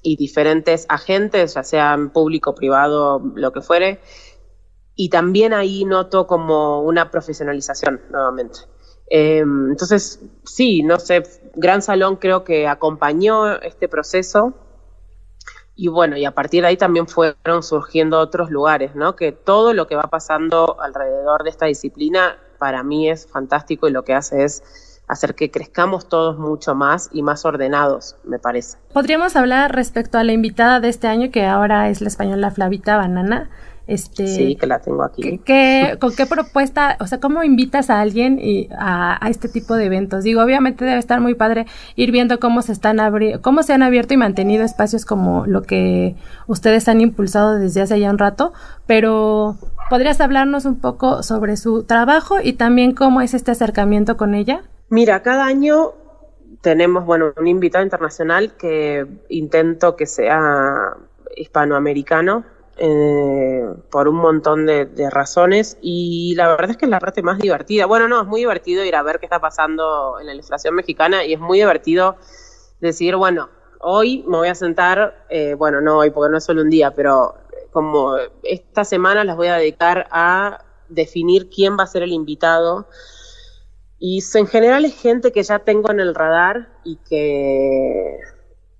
y 0.00 0.16
diferentes 0.16 0.86
agentes, 0.88 1.54
ya 1.54 1.64
sean 1.64 2.10
público, 2.10 2.54
privado, 2.54 3.20
lo 3.34 3.52
que 3.52 3.60
fuere. 3.60 4.00
Y 4.94 5.08
también 5.08 5.52
ahí 5.52 5.84
noto 5.84 6.28
como 6.28 6.82
una 6.82 7.10
profesionalización 7.10 8.00
nuevamente. 8.10 8.60
Em, 9.06 9.70
entonces, 9.70 10.20
sí, 10.44 10.82
no 10.82 10.98
sé, 10.98 11.22
Gran 11.54 11.82
Salón 11.82 12.16
creo 12.16 12.44
que 12.44 12.66
acompañó 12.66 13.60
este 13.60 13.88
proceso 13.88 14.54
y 15.76 15.88
bueno, 15.88 16.16
y 16.16 16.24
a 16.24 16.30
partir 16.32 16.62
de 16.62 16.68
ahí 16.68 16.76
también 16.76 17.08
fueron 17.08 17.62
surgiendo 17.62 18.18
otros 18.18 18.50
lugares, 18.50 18.94
¿no? 18.94 19.16
Que 19.16 19.32
todo 19.32 19.74
lo 19.74 19.86
que 19.86 19.96
va 19.96 20.04
pasando 20.04 20.80
alrededor 20.80 21.42
de 21.42 21.50
esta 21.50 21.66
disciplina 21.66 22.38
para 22.58 22.82
mí 22.82 23.10
es 23.10 23.26
fantástico 23.26 23.88
y 23.88 23.90
lo 23.90 24.04
que 24.04 24.14
hace 24.14 24.44
es 24.44 24.62
hacer 25.08 25.34
que 25.34 25.50
crezcamos 25.50 26.08
todos 26.08 26.38
mucho 26.38 26.74
más 26.74 27.10
y 27.12 27.22
más 27.22 27.44
ordenados, 27.44 28.16
me 28.24 28.38
parece. 28.38 28.78
Podríamos 28.92 29.36
hablar 29.36 29.74
respecto 29.74 30.16
a 30.16 30.24
la 30.24 30.32
invitada 30.32 30.80
de 30.80 30.88
este 30.88 31.08
año, 31.08 31.30
que 31.30 31.44
ahora 31.44 31.90
es 31.90 32.00
la 32.00 32.08
española 32.08 32.50
Flavita 32.50 32.96
Banana. 32.96 33.50
Este, 33.86 34.26
sí, 34.26 34.56
que 34.56 34.66
la 34.66 34.78
tengo 34.78 35.02
aquí. 35.02 35.38
¿Con 36.00 36.14
qué 36.14 36.26
propuesta, 36.26 36.96
o 37.00 37.06
sea, 37.06 37.20
cómo 37.20 37.42
invitas 37.42 37.90
a 37.90 38.00
alguien 38.00 38.38
y 38.40 38.68
a, 38.78 39.18
este 39.28 39.48
tipo 39.48 39.74
de 39.76 39.84
eventos? 39.84 40.24
Digo, 40.24 40.42
obviamente 40.42 40.86
debe 40.86 40.98
estar 40.98 41.20
muy 41.20 41.34
padre 41.34 41.66
ir 41.94 42.10
viendo 42.10 42.40
cómo 42.40 42.62
se 42.62 42.72
están 42.72 42.98
cómo 43.42 43.62
se 43.62 43.74
han 43.74 43.82
abierto 43.82 44.14
y 44.14 44.16
mantenido 44.16 44.64
espacios 44.64 45.04
como 45.04 45.44
lo 45.46 45.62
que 45.62 46.16
ustedes 46.46 46.88
han 46.88 47.02
impulsado 47.02 47.58
desde 47.58 47.82
hace 47.82 48.00
ya 48.00 48.10
un 48.10 48.18
rato, 48.18 48.54
pero 48.86 49.56
¿podrías 49.90 50.20
hablarnos 50.20 50.64
un 50.64 50.80
poco 50.80 51.22
sobre 51.22 51.58
su 51.58 51.84
trabajo 51.84 52.36
y 52.42 52.54
también 52.54 52.94
cómo 52.94 53.20
es 53.20 53.34
este 53.34 53.50
acercamiento 53.50 54.16
con 54.16 54.34
ella? 54.34 54.62
Mira, 54.88 55.22
cada 55.22 55.44
año 55.44 55.92
tenemos, 56.62 57.04
bueno, 57.04 57.34
un 57.36 57.46
invitado 57.46 57.84
internacional 57.84 58.54
que 58.56 59.06
intento 59.28 59.94
que 59.96 60.06
sea 60.06 60.96
hispanoamericano 61.36 62.44
eh, 62.76 63.64
por 63.90 64.08
un 64.08 64.16
montón 64.16 64.66
de, 64.66 65.08
razones 65.10 65.78
y 65.80 66.34
la 66.36 66.48
verdad 66.48 66.70
es 66.70 66.76
que 66.76 66.86
es 66.86 66.90
la 66.90 66.98
parte 66.98 67.22
más 67.22 67.38
divertida. 67.38 67.86
Bueno, 67.86 68.08
no, 68.08 68.22
es 68.22 68.26
muy 68.26 68.40
divertido 68.40 68.84
ir 68.84 68.96
a 68.96 69.02
ver 69.02 69.20
qué 69.20 69.26
está 69.26 69.40
pasando 69.40 70.18
en 70.20 70.26
la 70.26 70.34
ilustración 70.34 70.74
mexicana 70.74 71.24
y 71.24 71.34
es 71.34 71.40
muy 71.40 71.58
divertido 71.58 72.16
decir, 72.80 73.14
bueno, 73.16 73.48
hoy 73.80 74.24
me 74.26 74.38
voy 74.38 74.48
a 74.48 74.54
sentar, 74.54 75.26
eh, 75.28 75.54
bueno, 75.54 75.80
no 75.80 75.98
hoy 75.98 76.10
porque 76.10 76.32
no 76.32 76.38
es 76.38 76.44
solo 76.44 76.62
un 76.62 76.70
día, 76.70 76.90
pero 76.92 77.36
como 77.70 78.16
esta 78.42 78.84
semana 78.84 79.24
las 79.24 79.36
voy 79.36 79.48
a 79.48 79.56
dedicar 79.56 80.08
a 80.10 80.64
definir 80.88 81.50
quién 81.50 81.76
va 81.78 81.84
a 81.84 81.88
ser 81.88 82.02
el 82.02 82.12
invitado. 82.12 82.88
Y 83.98 84.22
en 84.34 84.46
general 84.46 84.84
es 84.84 85.00
gente 85.00 85.32
que 85.32 85.42
ya 85.42 85.60
tengo 85.60 85.90
en 85.90 86.00
el 86.00 86.14
radar 86.14 86.68
y 86.82 86.96
que 87.08 88.18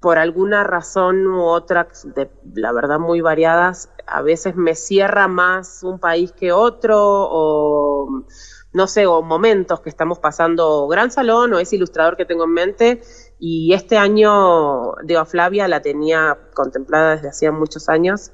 por 0.05 0.19
alguna 0.19 0.65
razón 0.65 1.27
u 1.27 1.45
otra, 1.45 1.89
de, 2.15 2.29
la 2.53 2.73
verdad 2.73 2.99
muy 2.99 3.23
variadas, 3.23 3.89
a 4.07 4.21
veces 4.21 4.55
me 4.55 4.75
cierra 4.75 5.29
más 5.29 5.83
un 5.83 5.99
país 5.99 6.31
que 6.31 6.53
otro 6.53 6.99
o 7.01 8.27
no 8.75 8.87
sé, 8.87 9.07
o 9.07 9.23
momentos 9.23 9.81
que 9.81 9.89
estamos 9.89 10.19
pasando 10.19 10.87
Gran 10.89 11.11
Salón 11.11 11.55
o 11.55 11.59
ese 11.59 11.77
ilustrador 11.77 12.19
que 12.19 12.27
tengo 12.27 12.45
en 12.45 12.51
mente. 12.51 13.01
Y 13.39 13.73
este 13.73 13.97
año, 13.97 14.93
digo, 15.05 15.25
Flavia 15.25 15.69
la 15.69 15.81
tenía 15.81 16.39
contemplada 16.53 17.15
desde 17.15 17.31
hacía 17.31 17.51
muchos 17.51 17.89
años, 17.89 18.31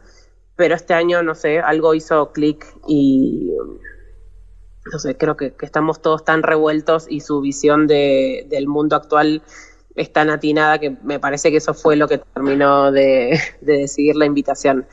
pero 0.57 0.75
este 0.75 0.95
año, 0.95 1.23
no 1.23 1.37
sé, 1.37 1.61
algo 1.61 1.95
hizo 1.95 2.33
clic 2.33 2.67
y 2.89 3.53
no 4.93 4.99
sé, 4.99 5.17
creo 5.17 5.37
que, 5.37 5.55
estamos 5.61 6.03
todos 6.03 6.25
tan 6.25 6.43
revueltos 6.43 7.07
y 7.09 7.21
su 7.21 7.41
visión 7.41 7.87
de, 7.87 8.45
del 8.51 8.67
mundo 8.67 8.97
actual 8.97 9.45
es 9.97 10.13
tan 10.13 10.31
atinada 10.31 10.79
que 10.79 10.97
me 11.03 11.19
parece 11.19 11.51
que 11.51 11.57
eso 11.57 11.75
fue 11.75 11.97
lo 11.97 12.09
que 12.09 12.19
terminó 12.19 12.93
de, 12.93 13.39
decidir 13.61 14.17
la 14.17 14.27
invitación. 14.27 14.87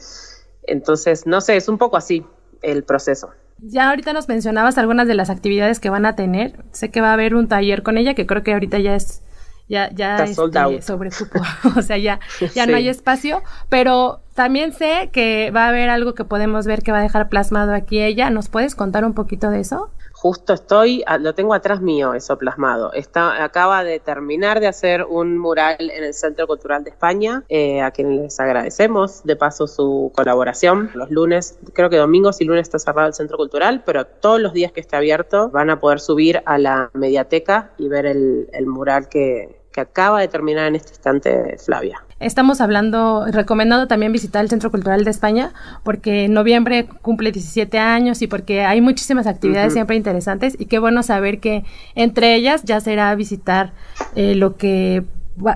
Entonces, 0.63 1.25
no 1.25 1.41
sé, 1.41 1.55
es 1.55 1.69
un 1.69 1.77
poco 1.77 1.97
así 1.97 2.25
el 2.61 2.83
proceso. 2.83 3.29
Ya 3.59 3.89
ahorita 3.89 4.13
nos 4.13 4.27
mencionabas 4.27 4.77
algunas 4.77 5.07
de 5.07 5.15
las 5.15 5.29
actividades 5.29 5.79
que 5.79 5.89
van 5.89 6.05
a 6.05 6.15
tener. 6.15 6.63
Sé 6.71 6.91
que 6.91 7.01
va 7.01 7.09
a 7.09 7.13
haber 7.13 7.35
un 7.35 7.47
taller 7.47 7.83
con 7.83 7.97
ella, 7.97 8.13
que 8.13 8.27
creo 8.27 8.43
que 8.43 8.53
ahorita 8.53 8.79
ya 8.79 8.95
es 8.95 9.23
ya 9.69 9.89
ya 9.93 10.23
este, 10.23 10.81
sobre 10.81 11.11
cupo, 11.11 11.41
o 11.77 11.81
sea, 11.81 11.97
ya 11.97 12.19
ya 12.53 12.65
no 12.65 12.77
hay 12.77 12.87
espacio, 12.87 13.43
pero 13.67 14.21
también 14.37 14.71
sé 14.71 15.09
que 15.11 15.49
va 15.49 15.65
a 15.65 15.69
haber 15.69 15.89
algo 15.89 16.13
que 16.13 16.23
podemos 16.23 16.67
ver 16.67 16.83
que 16.83 16.91
va 16.91 16.99
a 16.99 17.01
dejar 17.01 17.27
plasmado 17.27 17.73
aquí 17.73 17.99
ella. 17.99 18.29
¿Nos 18.29 18.49
puedes 18.49 18.75
contar 18.75 19.03
un 19.03 19.15
poquito 19.15 19.49
de 19.49 19.61
eso? 19.61 19.89
justo 20.17 20.53
estoy, 20.53 21.03
ah, 21.05 21.19
lo 21.19 21.35
tengo 21.35 21.53
atrás 21.53 21.79
mío 21.79 22.15
eso 22.15 22.39
plasmado. 22.39 22.91
Acaba 23.13 23.83
de 23.83 23.99
terminar 23.99 24.59
de 24.59 24.65
hacer 24.65 25.03
un 25.03 25.37
mural 25.37 25.77
en 25.79 26.03
el 26.03 26.13
Centro 26.15 26.47
Cultural 26.47 26.83
de 26.83 26.89
España, 26.89 27.43
eh, 27.49 27.81
a 27.81 27.91
quien 27.91 28.23
les 28.23 28.39
agradecemos 28.39 29.23
de 29.23 29.35
paso 29.35 29.67
su 29.67 30.11
colaboración. 30.15 30.89
Los 30.95 31.11
lunes, 31.11 31.59
creo 31.73 31.91
que 31.91 31.97
domingos 31.97 32.41
y 32.41 32.45
lunes 32.45 32.63
está 32.63 32.79
cerrado 32.79 33.09
el 33.09 33.13
Centro 33.13 33.37
Cultural, 33.37 33.83
pero 33.85 34.05
todos 34.05 34.41
los 34.41 34.53
días 34.53 34.71
que 34.71 34.79
esté 34.79 34.95
abierto 34.95 35.49
van 35.49 35.69
a 35.69 35.79
poder 35.79 35.99
subir 35.99 36.41
a 36.45 36.57
la 36.57 36.89
mediateca 36.93 37.73
y 37.77 37.87
ver 37.87 38.07
el, 38.07 38.49
el 38.53 38.65
mural 38.65 39.09
que, 39.09 39.61
que 39.71 39.81
acaba 39.81 40.19
de 40.19 40.27
terminar 40.27 40.65
en 40.65 40.77
este 40.77 40.93
instante 40.93 41.57
Flavia. 41.63 42.06
Estamos 42.19 42.61
hablando, 42.61 43.25
recomendando 43.27 43.87
también 43.87 44.11
visitar 44.11 44.41
el 44.41 44.49
Centro 44.49 44.71
Cultural 44.71 45.03
de 45.03 45.11
España, 45.11 45.53
porque 45.83 46.25
en 46.25 46.33
noviembre 46.33 46.87
cumple 47.03 47.31
17 47.31 47.77
años 47.77 48.23
y 48.23 48.27
porque 48.27 48.61
hay 48.61 48.81
muchísimas 48.81 49.27
actividades 49.27 49.73
siempre 49.73 49.95
interesantes 49.95 50.55
y 50.57 50.65
qué 50.65 50.79
bueno 50.79 51.03
saber 51.03 51.39
que 51.39 51.63
entre 51.93 52.33
ellas 52.33 52.63
ya 52.63 52.79
será 52.79 53.13
visitar 53.13 53.73
eh, 54.15 54.33
lo, 54.33 54.57
que, 54.57 55.03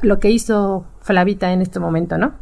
lo 0.03 0.19
que 0.19 0.29
hizo 0.29 0.85
Flavita 1.01 1.51
en 1.51 1.63
este 1.63 1.79
momento, 1.79 2.19
¿no? 2.19 2.35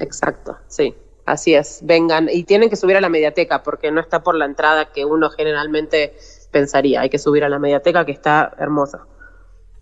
Exacto, 0.00 0.58
sí. 0.66 0.94
Así 1.26 1.54
es, 1.54 1.80
vengan 1.84 2.28
y 2.28 2.42
tienen 2.42 2.70
que 2.70 2.76
subir 2.76 2.96
a 2.96 3.00
la 3.00 3.08
mediateca 3.08 3.62
porque 3.62 3.92
no 3.92 4.00
está 4.00 4.20
por 4.24 4.34
la 4.34 4.46
entrada 4.46 4.86
que 4.86 5.04
uno 5.04 5.30
generalmente 5.30 6.14
pensaría. 6.50 7.02
Hay 7.02 7.10
que 7.10 7.18
subir 7.18 7.44
a 7.44 7.48
la 7.48 7.60
mediateca 7.60 8.04
que 8.04 8.10
está 8.10 8.52
hermosa. 8.58 9.06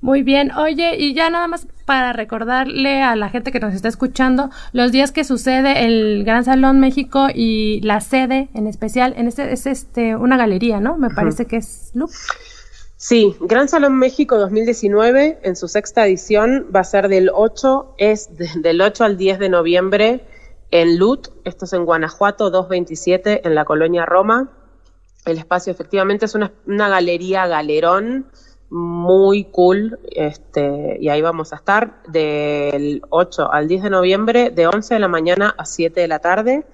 Muy 0.01 0.23
bien, 0.23 0.53
oye, 0.53 0.97
y 0.97 1.13
ya 1.13 1.29
nada 1.29 1.49
más 1.49 1.67
para 1.85 2.13
recordarle 2.13 3.03
a 3.03 3.17
la 3.17 3.31
gente 3.31 3.51
que 3.51 3.59
nos 3.59 3.75
está 3.75 3.89
escuchando 3.89 4.51
los 4.73 4.93
días 4.93 5.11
que 5.11 5.25
sucede 5.25 5.87
el 5.87 6.25
Gran 6.25 6.45
Salón 6.45 6.79
México 6.79 7.27
y 7.35 7.81
la 7.81 8.01
sede 8.01 8.49
en 8.55 8.69
especial, 8.69 9.15
en 9.17 9.27
este 9.27 9.53
es 9.53 9.67
este 9.67 10.15
una 10.15 10.37
galería, 10.37 10.79
¿no? 10.79 10.97
Me 10.97 11.11
parece 11.11 11.47
que 11.47 11.57
es 11.57 11.91
Loop. 11.95 12.11
Sí, 12.97 13.35
Gran 13.41 13.69
Salón 13.69 13.99
México 13.99 14.39
2019 14.39 15.41
en 15.43 15.57
su 15.57 15.67
sexta 15.67 16.07
edición 16.07 16.67
va 16.75 16.81
a 16.81 16.85
ser 16.85 17.09
del 17.09 17.31
8 17.33 17.95
es 17.99 18.29
del 18.37 18.81
8 18.81 19.05
al 19.05 19.17
10 19.17 19.41
de 19.41 19.49
noviembre 19.49 20.25
en 20.71 20.99
LUT, 20.99 21.29
esto 21.45 21.65
es 21.65 21.73
en 21.73 21.85
Guanajuato 21.85 22.51
227 22.51 23.47
en 23.47 23.55
la 23.55 23.65
colonia 23.65 24.05
Roma. 24.05 24.51
El 25.25 25.39
espacio 25.39 25.73
efectivamente 25.73 26.27
es 26.27 26.35
una, 26.35 26.53
una 26.67 26.89
galería 26.89 27.47
galerón 27.47 28.27
muy 28.71 29.45
cool, 29.45 29.99
este, 30.11 30.99
y 31.01 31.09
ahí 31.09 31.23
vamos 31.23 31.53
a 31.53 31.57
estar 31.57 32.03
del 32.07 33.03
8 33.09 33.51
al 33.51 33.67
10 33.67 33.85
de 33.85 33.91
noviembre, 33.91 34.51
de 34.51 34.67
11 34.67 34.95
de 34.95 35.01
la 35.01 35.09
mañana 35.09 35.55
a 35.57 35.65
7 35.65 36.01
de 36.01 36.09
la 36.09 36.19
tarde. 36.19 36.67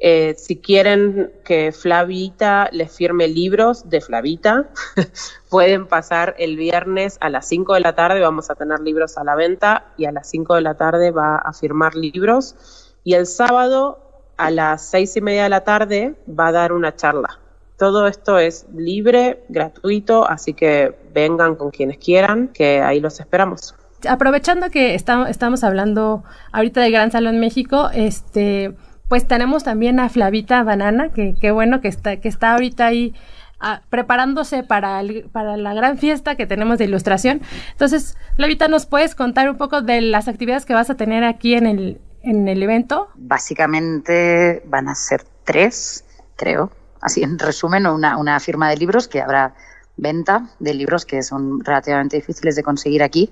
Eh, 0.00 0.34
si 0.38 0.58
quieren 0.60 1.32
que 1.44 1.72
Flavita 1.72 2.68
les 2.70 2.94
firme 2.94 3.26
libros 3.26 3.88
de 3.88 4.00
Flavita, 4.00 4.68
pueden 5.50 5.86
pasar 5.86 6.36
el 6.38 6.56
viernes 6.56 7.18
a 7.20 7.30
las 7.30 7.48
5 7.48 7.74
de 7.74 7.80
la 7.80 7.94
tarde, 7.94 8.20
vamos 8.20 8.50
a 8.50 8.54
tener 8.54 8.78
libros 8.80 9.18
a 9.18 9.24
la 9.24 9.34
venta 9.34 9.92
y 9.96 10.04
a 10.04 10.12
las 10.12 10.28
5 10.30 10.54
de 10.54 10.60
la 10.60 10.76
tarde 10.76 11.10
va 11.10 11.36
a 11.36 11.52
firmar 11.52 11.94
libros 11.96 12.94
y 13.02 13.14
el 13.14 13.26
sábado 13.26 13.98
a 14.36 14.50
las 14.50 14.82
6 14.90 15.16
y 15.16 15.20
media 15.20 15.42
de 15.44 15.48
la 15.48 15.64
tarde 15.64 16.14
va 16.28 16.48
a 16.48 16.52
dar 16.52 16.72
una 16.72 16.94
charla 16.94 17.40
todo 17.78 18.08
esto 18.08 18.38
es 18.38 18.66
libre, 18.74 19.44
gratuito, 19.48 20.28
así 20.28 20.52
que 20.52 20.94
vengan 21.14 21.54
con 21.54 21.70
quienes 21.70 21.98
quieran, 21.98 22.48
que 22.48 22.82
ahí 22.82 22.98
los 23.00 23.20
esperamos. 23.20 23.74
Aprovechando 24.08 24.68
que 24.70 24.94
estamos 24.94 25.64
hablando 25.64 26.24
ahorita 26.52 26.80
del 26.80 26.92
Gran 26.92 27.12
Salón 27.12 27.38
México, 27.38 27.88
este, 27.94 28.74
pues 29.08 29.26
tenemos 29.28 29.62
también 29.62 30.00
a 30.00 30.08
Flavita 30.08 30.62
Banana, 30.64 31.10
que 31.10 31.34
qué 31.40 31.52
bueno 31.52 31.80
que 31.80 31.88
está, 31.88 32.16
que 32.16 32.28
está 32.28 32.52
ahorita 32.54 32.86
ahí 32.86 33.14
ah, 33.60 33.82
preparándose 33.90 34.64
para, 34.64 35.00
para 35.30 35.56
la 35.56 35.72
gran 35.72 35.98
fiesta 35.98 36.34
que 36.34 36.46
tenemos 36.46 36.78
de 36.78 36.84
ilustración. 36.86 37.42
Entonces, 37.70 38.16
Flavita, 38.34 38.66
¿nos 38.66 38.86
puedes 38.86 39.14
contar 39.14 39.48
un 39.48 39.56
poco 39.56 39.82
de 39.82 40.00
las 40.00 40.26
actividades 40.26 40.66
que 40.66 40.74
vas 40.74 40.90
a 40.90 40.96
tener 40.96 41.22
aquí 41.22 41.54
en 41.54 41.66
el, 41.66 42.00
en 42.22 42.48
el 42.48 42.60
evento? 42.60 43.08
Básicamente 43.14 44.64
van 44.66 44.88
a 44.88 44.96
ser 44.96 45.22
tres, 45.44 46.04
creo 46.34 46.72
así 47.00 47.22
en 47.22 47.38
resumen, 47.38 47.86
una, 47.86 48.16
una 48.16 48.38
firma 48.40 48.70
de 48.70 48.76
libros 48.76 49.08
que 49.08 49.20
habrá 49.20 49.54
venta 49.96 50.50
de 50.58 50.74
libros 50.74 51.04
que 51.04 51.22
son 51.22 51.62
relativamente 51.64 52.16
difíciles 52.16 52.56
de 52.56 52.62
conseguir 52.62 53.02
aquí. 53.02 53.30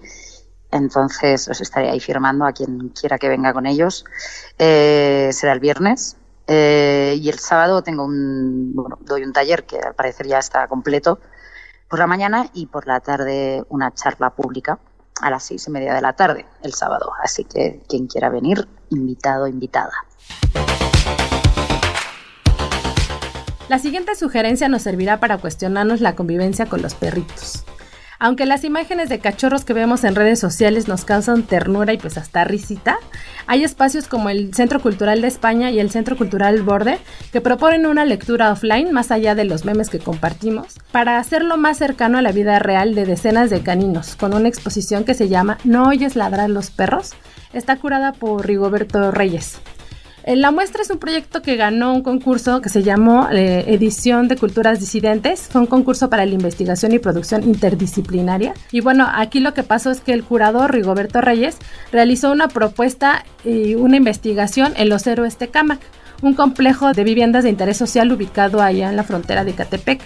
Entonces 0.70 1.48
os 1.48 1.60
estaré 1.60 1.88
ahí 1.90 2.00
firmando 2.00 2.44
a 2.44 2.52
quien 2.52 2.90
quiera 2.90 3.18
que 3.18 3.28
venga 3.28 3.52
con 3.52 3.66
ellos. 3.66 4.04
Eh, 4.58 5.30
será 5.32 5.52
el 5.52 5.60
viernes. 5.60 6.16
Eh, 6.48 7.18
y 7.20 7.28
el 7.28 7.38
sábado 7.38 7.82
tengo 7.82 8.04
un, 8.04 8.72
bueno, 8.74 8.98
doy 9.00 9.24
un 9.24 9.32
taller 9.32 9.64
que 9.64 9.78
al 9.78 9.94
parecer 9.94 10.26
ya 10.28 10.38
está 10.38 10.68
completo 10.68 11.18
por 11.88 11.98
la 11.98 12.06
mañana 12.06 12.48
y 12.52 12.66
por 12.66 12.86
la 12.86 13.00
tarde 13.00 13.64
una 13.68 13.92
charla 13.94 14.30
pública 14.30 14.78
a 15.22 15.30
las 15.30 15.44
seis 15.44 15.66
y 15.66 15.70
media 15.70 15.94
de 15.94 16.02
la 16.02 16.12
tarde 16.12 16.46
el 16.62 16.74
sábado. 16.74 17.12
Así 17.22 17.44
que 17.44 17.82
quien 17.88 18.06
quiera 18.06 18.28
venir, 18.28 18.68
invitado, 18.90 19.46
invitada. 19.46 19.92
La 23.68 23.80
siguiente 23.80 24.14
sugerencia 24.14 24.68
nos 24.68 24.82
servirá 24.82 25.18
para 25.18 25.38
cuestionarnos 25.38 26.00
la 26.00 26.14
convivencia 26.14 26.66
con 26.66 26.82
los 26.82 26.94
perritos. 26.94 27.64
Aunque 28.18 28.46
las 28.46 28.64
imágenes 28.64 29.08
de 29.08 29.18
cachorros 29.18 29.64
que 29.64 29.74
vemos 29.74 30.04
en 30.04 30.14
redes 30.14 30.38
sociales 30.38 30.88
nos 30.88 31.04
causan 31.04 31.42
ternura 31.42 31.92
y 31.92 31.98
pues 31.98 32.16
hasta 32.16 32.44
risita, 32.44 32.98
hay 33.46 33.64
espacios 33.64 34.08
como 34.08 34.30
el 34.30 34.54
Centro 34.54 34.80
Cultural 34.80 35.20
de 35.20 35.28
España 35.28 35.70
y 35.70 35.80
el 35.80 35.90
Centro 35.90 36.16
Cultural 36.16 36.62
Borde 36.62 36.98
que 37.32 37.40
proponen 37.40 37.86
una 37.86 38.04
lectura 38.04 38.52
offline 38.52 38.92
más 38.92 39.10
allá 39.10 39.34
de 39.34 39.44
los 39.44 39.64
memes 39.64 39.90
que 39.90 39.98
compartimos 39.98 40.78
para 40.92 41.18
hacerlo 41.18 41.58
más 41.58 41.76
cercano 41.76 42.18
a 42.18 42.22
la 42.22 42.32
vida 42.32 42.58
real 42.58 42.94
de 42.94 43.04
decenas 43.04 43.50
de 43.50 43.60
caninos 43.60 44.16
con 44.16 44.32
una 44.32 44.48
exposición 44.48 45.04
que 45.04 45.14
se 45.14 45.28
llama 45.28 45.58
¿No 45.64 45.88
oyes 45.88 46.16
ladrar 46.16 46.48
los 46.48 46.70
perros? 46.70 47.12
Está 47.52 47.76
curada 47.76 48.12
por 48.12 48.46
Rigoberto 48.46 49.10
Reyes. 49.10 49.60
La 50.26 50.50
muestra 50.50 50.82
es 50.82 50.90
un 50.90 50.98
proyecto 50.98 51.40
que 51.40 51.54
ganó 51.54 51.94
un 51.94 52.02
concurso 52.02 52.60
que 52.60 52.68
se 52.68 52.82
llamó 52.82 53.28
eh, 53.30 53.64
Edición 53.68 54.26
de 54.26 54.34
Culturas 54.34 54.80
Disidentes. 54.80 55.42
Fue 55.42 55.60
un 55.60 55.68
concurso 55.68 56.10
para 56.10 56.26
la 56.26 56.32
investigación 56.32 56.90
y 56.90 56.98
producción 56.98 57.44
interdisciplinaria. 57.44 58.52
Y 58.72 58.80
bueno, 58.80 59.06
aquí 59.08 59.38
lo 59.38 59.54
que 59.54 59.62
pasó 59.62 59.92
es 59.92 60.00
que 60.00 60.12
el 60.12 60.24
curador 60.24 60.74
Rigoberto 60.74 61.20
Reyes 61.20 61.58
realizó 61.92 62.32
una 62.32 62.48
propuesta 62.48 63.24
y 63.44 63.76
una 63.76 63.98
investigación 63.98 64.72
en 64.76 64.88
los 64.88 65.06
héroes 65.06 65.36
Tecámac, 65.36 65.78
un 66.22 66.34
complejo 66.34 66.92
de 66.92 67.04
viviendas 67.04 67.44
de 67.44 67.50
interés 67.50 67.76
social 67.76 68.10
ubicado 68.10 68.60
allá 68.60 68.90
en 68.90 68.96
la 68.96 69.04
frontera 69.04 69.44
de 69.44 69.52
Catepec. 69.52 70.02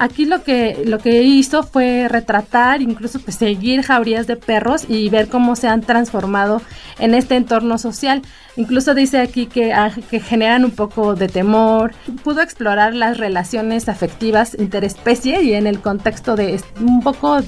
Aquí 0.00 0.24
lo 0.24 0.42
que, 0.42 0.82
lo 0.86 0.98
que 0.98 1.24
hizo 1.24 1.62
fue 1.62 2.08
retratar, 2.08 2.80
incluso 2.80 3.20
pues, 3.20 3.36
seguir 3.36 3.82
jaurías 3.82 4.26
de 4.26 4.36
perros 4.36 4.86
y 4.88 5.10
ver 5.10 5.28
cómo 5.28 5.56
se 5.56 5.68
han 5.68 5.82
transformado 5.82 6.62
en 6.98 7.12
este 7.12 7.36
entorno 7.36 7.76
social. 7.76 8.22
Incluso 8.56 8.94
dice 8.94 9.18
aquí 9.20 9.44
que, 9.44 9.74
ah, 9.74 9.92
que 10.08 10.20
generan 10.20 10.64
un 10.64 10.70
poco 10.70 11.16
de 11.16 11.28
temor. 11.28 11.92
Pudo 12.24 12.40
explorar 12.40 12.94
las 12.94 13.18
relaciones 13.18 13.90
afectivas 13.90 14.56
interespecie 14.58 15.42
y 15.42 15.52
en 15.52 15.66
el 15.66 15.80
contexto 15.80 16.34
de 16.34 16.58
un 16.80 17.02
poco 17.02 17.42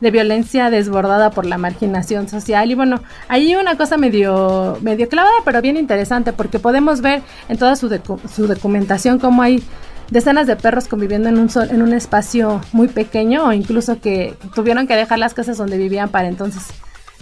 de 0.00 0.10
violencia 0.10 0.70
desbordada 0.70 1.30
por 1.30 1.46
la 1.46 1.56
marginación 1.56 2.28
social. 2.28 2.68
Y 2.68 2.74
bueno, 2.74 3.00
ahí 3.28 3.54
una 3.54 3.76
cosa 3.76 3.96
medio, 3.96 4.76
medio 4.82 5.08
clavada, 5.08 5.36
pero 5.44 5.62
bien 5.62 5.76
interesante, 5.76 6.32
porque 6.32 6.58
podemos 6.58 7.00
ver 7.00 7.22
en 7.48 7.58
toda 7.58 7.76
su, 7.76 7.88
su 8.34 8.48
documentación 8.48 9.20
cómo 9.20 9.42
hay 9.42 9.62
decenas 10.12 10.46
de 10.46 10.56
perros 10.56 10.88
conviviendo 10.88 11.30
en 11.30 11.38
un, 11.38 11.48
en 11.70 11.82
un 11.82 11.94
espacio 11.94 12.60
muy 12.72 12.88
pequeño 12.88 13.46
o 13.46 13.52
incluso 13.52 13.98
que 14.00 14.34
tuvieron 14.54 14.86
que 14.86 14.94
dejar 14.94 15.18
las 15.18 15.32
casas 15.32 15.56
donde 15.56 15.78
vivían 15.78 16.10
para 16.10 16.28
entonces 16.28 16.68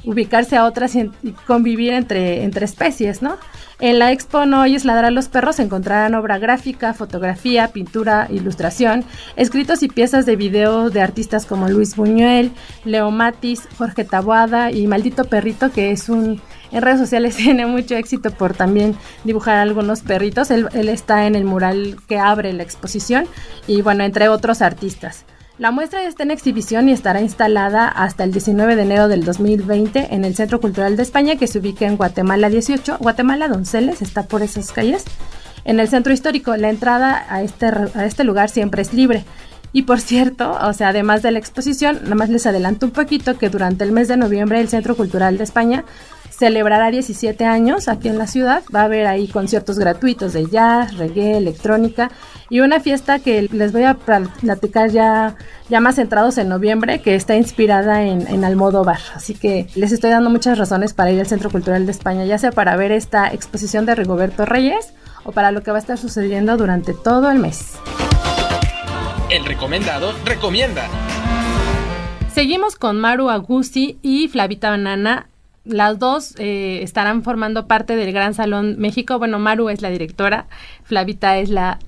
ubicarse 0.04 0.56
a 0.56 0.64
otras 0.64 0.96
y, 0.96 1.10
convivir 1.46 1.92
entre, 1.92 2.42
entre 2.42 2.64
especies, 2.64 3.22
¿no? 3.22 3.36
En 3.78 3.98
la 3.98 4.12
expo 4.12 4.44
No 4.44 4.62
oyes 4.62 4.84
ladrar 4.84 5.06
a 5.06 5.10
los 5.10 5.28
perros 5.28 5.60
encontrarán 5.60 6.14
obra 6.14 6.38
gráfica, 6.38 6.92
fotografía, 6.92 7.68
pintura, 7.68 8.26
ilustración, 8.30 9.04
escritos 9.36 9.82
y 9.82 9.88
piezas 9.88 10.26
de 10.26 10.36
video 10.36 10.90
de 10.90 11.00
artistas 11.00 11.46
como 11.46 11.68
Luis 11.68 11.96
Buñuel, 11.96 12.50
Leo 12.84 13.10
Matis, 13.10 13.68
Jorge 13.78 14.04
Taboada 14.04 14.72
y 14.72 14.86
Maldito 14.86 15.24
Perrito, 15.24 15.70
que 15.70 15.92
es 15.92 16.08
un 16.08 16.40
en 16.72 16.82
redes 16.82 16.98
sociales 16.98 17.36
tiene 17.36 17.66
mucho 17.66 17.94
éxito 17.94 18.30
por 18.30 18.54
también 18.54 18.96
dibujar 19.24 19.56
algunos 19.56 20.00
perritos. 20.00 20.50
Él, 20.50 20.68
está 20.88 21.26
en 21.26 21.34
el 21.34 21.44
mural 21.44 21.96
que 22.08 22.18
abre 22.18 22.52
la 22.52 22.62
exposición 22.62 23.26
y 23.66 23.82
bueno, 23.82 24.04
entre 24.04 24.28
otros 24.28 24.62
artistas. 24.62 25.24
La 25.58 25.70
muestra 25.70 26.04
está 26.04 26.22
en 26.22 26.30
exhibición 26.30 26.88
y 26.88 26.92
estará 26.92 27.20
instalada 27.20 27.86
hasta 27.86 28.24
el 28.24 28.32
19 28.32 28.76
de 28.76 28.82
enero 28.82 29.08
del 29.08 29.24
2020 29.24 30.14
en 30.14 30.24
el 30.24 30.34
Centro 30.34 30.58
Cultural 30.58 30.96
de 30.96 31.02
España 31.02 31.36
que 31.36 31.46
se 31.46 31.58
ubica 31.58 31.86
en 31.86 31.98
Guatemala 31.98 32.48
18. 32.48 32.96
Guatemala 32.98 33.46
Donceles 33.48 34.00
está 34.00 34.22
por 34.22 34.42
esas 34.42 34.72
calles. 34.72 35.04
En 35.64 35.78
el 35.78 35.88
centro 35.88 36.14
histórico, 36.14 36.56
la 36.56 36.70
entrada 36.70 37.26
a 37.28 37.42
este, 37.42 37.66
a 37.66 38.06
este 38.06 38.24
lugar 38.24 38.48
siempre 38.48 38.80
es 38.80 38.94
libre. 38.94 39.24
Y 39.72 39.82
por 39.82 40.00
cierto, 40.00 40.58
o 40.62 40.72
sea, 40.72 40.88
además 40.88 41.22
de 41.22 41.30
la 41.30 41.38
exposición, 41.38 42.00
nada 42.02 42.16
más 42.16 42.28
les 42.28 42.46
adelanto 42.46 42.86
un 42.86 42.92
poquito 42.92 43.38
que 43.38 43.50
durante 43.50 43.84
el 43.84 43.92
mes 43.92 44.08
de 44.08 44.16
noviembre 44.16 44.60
el 44.60 44.68
Centro 44.68 44.96
Cultural 44.96 45.38
de 45.38 45.44
España 45.44 45.84
celebrará 46.40 46.90
17 46.90 47.44
años 47.44 47.86
aquí 47.86 48.08
en 48.08 48.16
la 48.16 48.26
ciudad. 48.26 48.62
Va 48.74 48.80
a 48.80 48.84
haber 48.84 49.06
ahí 49.06 49.28
conciertos 49.28 49.78
gratuitos 49.78 50.32
de 50.32 50.46
jazz, 50.46 50.96
reggae, 50.96 51.36
electrónica 51.36 52.10
y 52.48 52.60
una 52.60 52.80
fiesta 52.80 53.18
que 53.18 53.42
les 53.52 53.72
voy 53.72 53.84
a 53.84 53.94
platicar 53.94 54.90
ya, 54.90 55.36
ya 55.68 55.80
más 55.80 55.96
centrados 55.96 56.38
en 56.38 56.48
noviembre 56.48 57.02
que 57.02 57.14
está 57.14 57.36
inspirada 57.36 58.04
en, 58.04 58.26
en 58.26 58.42
Almodóvar. 58.46 59.00
Así 59.14 59.34
que 59.34 59.66
les 59.74 59.92
estoy 59.92 60.08
dando 60.08 60.30
muchas 60.30 60.56
razones 60.56 60.94
para 60.94 61.10
ir 61.10 61.20
al 61.20 61.26
Centro 61.26 61.50
Cultural 61.50 61.84
de 61.84 61.92
España, 61.92 62.24
ya 62.24 62.38
sea 62.38 62.52
para 62.52 62.74
ver 62.74 62.90
esta 62.90 63.28
exposición 63.28 63.84
de 63.84 63.94
Rigoberto 63.94 64.46
Reyes 64.46 64.94
o 65.24 65.32
para 65.32 65.52
lo 65.52 65.62
que 65.62 65.72
va 65.72 65.76
a 65.76 65.80
estar 65.80 65.98
sucediendo 65.98 66.56
durante 66.56 66.94
todo 66.94 67.30
el 67.30 67.38
mes. 67.38 67.74
El 69.28 69.44
recomendado 69.44 70.14
recomienda. 70.24 70.88
Seguimos 72.32 72.76
con 72.76 72.98
Maru 72.98 73.28
Agusti 73.28 73.98
y 74.00 74.28
Flavita 74.28 74.70
Banana 74.70 75.29
las 75.64 75.98
dos 75.98 76.34
eh, 76.38 76.80
estarán 76.82 77.22
formando 77.22 77.66
parte 77.66 77.96
del 77.96 78.12
Gran 78.12 78.34
Salón 78.34 78.76
México. 78.78 79.18
Bueno, 79.18 79.38
Maru 79.38 79.68
es 79.68 79.82
la 79.82 79.90
directora, 79.90 80.46
Flavita 80.84 81.38
es 81.38 81.50
la 81.50 81.78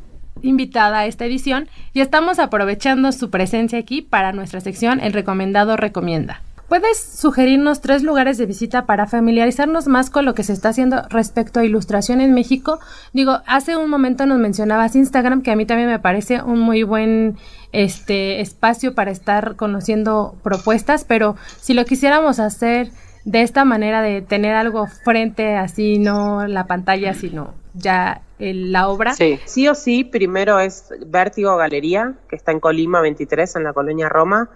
invitada 0.42 1.00
a 1.00 1.06
esta 1.06 1.24
edición 1.24 1.68
y 1.92 2.00
estamos 2.00 2.38
aprovechando 2.38 3.12
su 3.12 3.30
presencia 3.30 3.78
aquí 3.78 4.02
para 4.02 4.32
nuestra 4.32 4.60
sección 4.60 5.00
El 5.00 5.12
recomendado 5.12 5.76
recomienda. 5.76 6.42
¿Puedes 6.68 6.98
sugerirnos 6.98 7.82
tres 7.82 8.02
lugares 8.02 8.38
de 8.38 8.46
visita 8.46 8.86
para 8.86 9.06
familiarizarnos 9.06 9.88
más 9.88 10.08
con 10.08 10.24
lo 10.24 10.34
que 10.34 10.42
se 10.42 10.54
está 10.54 10.70
haciendo 10.70 11.02
respecto 11.10 11.60
a 11.60 11.66
ilustración 11.66 12.22
en 12.22 12.32
México? 12.32 12.80
Digo, 13.12 13.40
hace 13.46 13.76
un 13.76 13.90
momento 13.90 14.24
nos 14.24 14.38
mencionabas 14.38 14.96
Instagram, 14.96 15.42
que 15.42 15.50
a 15.50 15.56
mí 15.56 15.66
también 15.66 15.90
me 15.90 15.98
parece 15.98 16.42
un 16.42 16.60
muy 16.60 16.82
buen 16.82 17.36
este 17.72 18.40
espacio 18.40 18.94
para 18.94 19.10
estar 19.10 19.56
conociendo 19.56 20.34
propuestas, 20.42 21.04
pero 21.04 21.36
si 21.60 21.74
lo 21.74 21.84
quisiéramos 21.84 22.40
hacer 22.40 22.90
de 23.24 23.42
esta 23.42 23.64
manera 23.64 24.02
de 24.02 24.22
tener 24.22 24.54
algo 24.54 24.86
frente, 24.86 25.56
así 25.56 25.98
no 25.98 26.46
la 26.46 26.66
pantalla, 26.66 27.14
sino 27.14 27.54
ya 27.74 28.22
la 28.38 28.88
obra. 28.88 29.14
Sí, 29.14 29.38
sí 29.44 29.68
o 29.68 29.74
sí, 29.74 30.04
primero 30.04 30.58
es 30.58 30.92
Vértigo 31.06 31.56
Galería, 31.56 32.14
que 32.28 32.36
está 32.36 32.52
en 32.52 32.60
Colima 32.60 33.00
23, 33.00 33.56
en 33.56 33.64
la 33.64 33.72
colonia 33.72 34.08
Roma. 34.08 34.50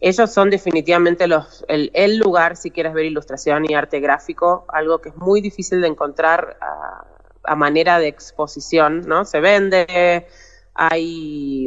Ellos 0.00 0.30
son 0.30 0.50
definitivamente 0.50 1.26
los, 1.26 1.64
el, 1.68 1.90
el 1.94 2.18
lugar 2.18 2.56
si 2.56 2.70
quieres 2.70 2.92
ver 2.92 3.06
ilustración 3.06 3.64
y 3.68 3.74
arte 3.74 4.00
gráfico, 4.00 4.66
algo 4.68 5.00
que 5.00 5.08
es 5.08 5.16
muy 5.16 5.40
difícil 5.40 5.80
de 5.80 5.88
encontrar 5.88 6.58
a, 6.60 7.06
a 7.44 7.56
manera 7.56 7.98
de 7.98 8.08
exposición, 8.08 9.02
¿no? 9.06 9.24
Se 9.24 9.40
vende, 9.40 10.26
hay 10.74 11.66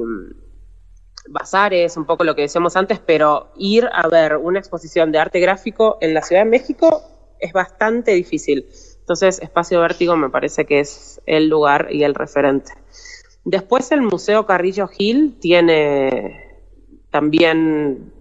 bazares, 1.29 1.95
un 1.97 2.05
poco 2.05 2.23
lo 2.23 2.35
que 2.35 2.43
decíamos 2.43 2.75
antes, 2.75 2.99
pero 2.99 3.51
ir 3.57 3.87
a 3.91 4.07
ver 4.07 4.37
una 4.37 4.59
exposición 4.59 5.11
de 5.11 5.19
arte 5.19 5.39
gráfico 5.39 5.97
en 6.01 6.13
la 6.13 6.21
Ciudad 6.21 6.43
de 6.43 6.49
México 6.49 7.01
es 7.39 7.53
bastante 7.53 8.11
difícil. 8.11 8.67
Entonces, 8.99 9.39
Espacio 9.41 9.79
Vértigo 9.81 10.15
me 10.17 10.29
parece 10.29 10.65
que 10.65 10.79
es 10.79 11.21
el 11.25 11.47
lugar 11.47 11.87
y 11.91 12.03
el 12.03 12.13
referente. 12.13 12.73
Después 13.43 13.91
el 13.91 14.01
Museo 14.01 14.45
Carrillo 14.45 14.87
Gil 14.87 15.37
tiene 15.39 16.45
también 17.09 18.11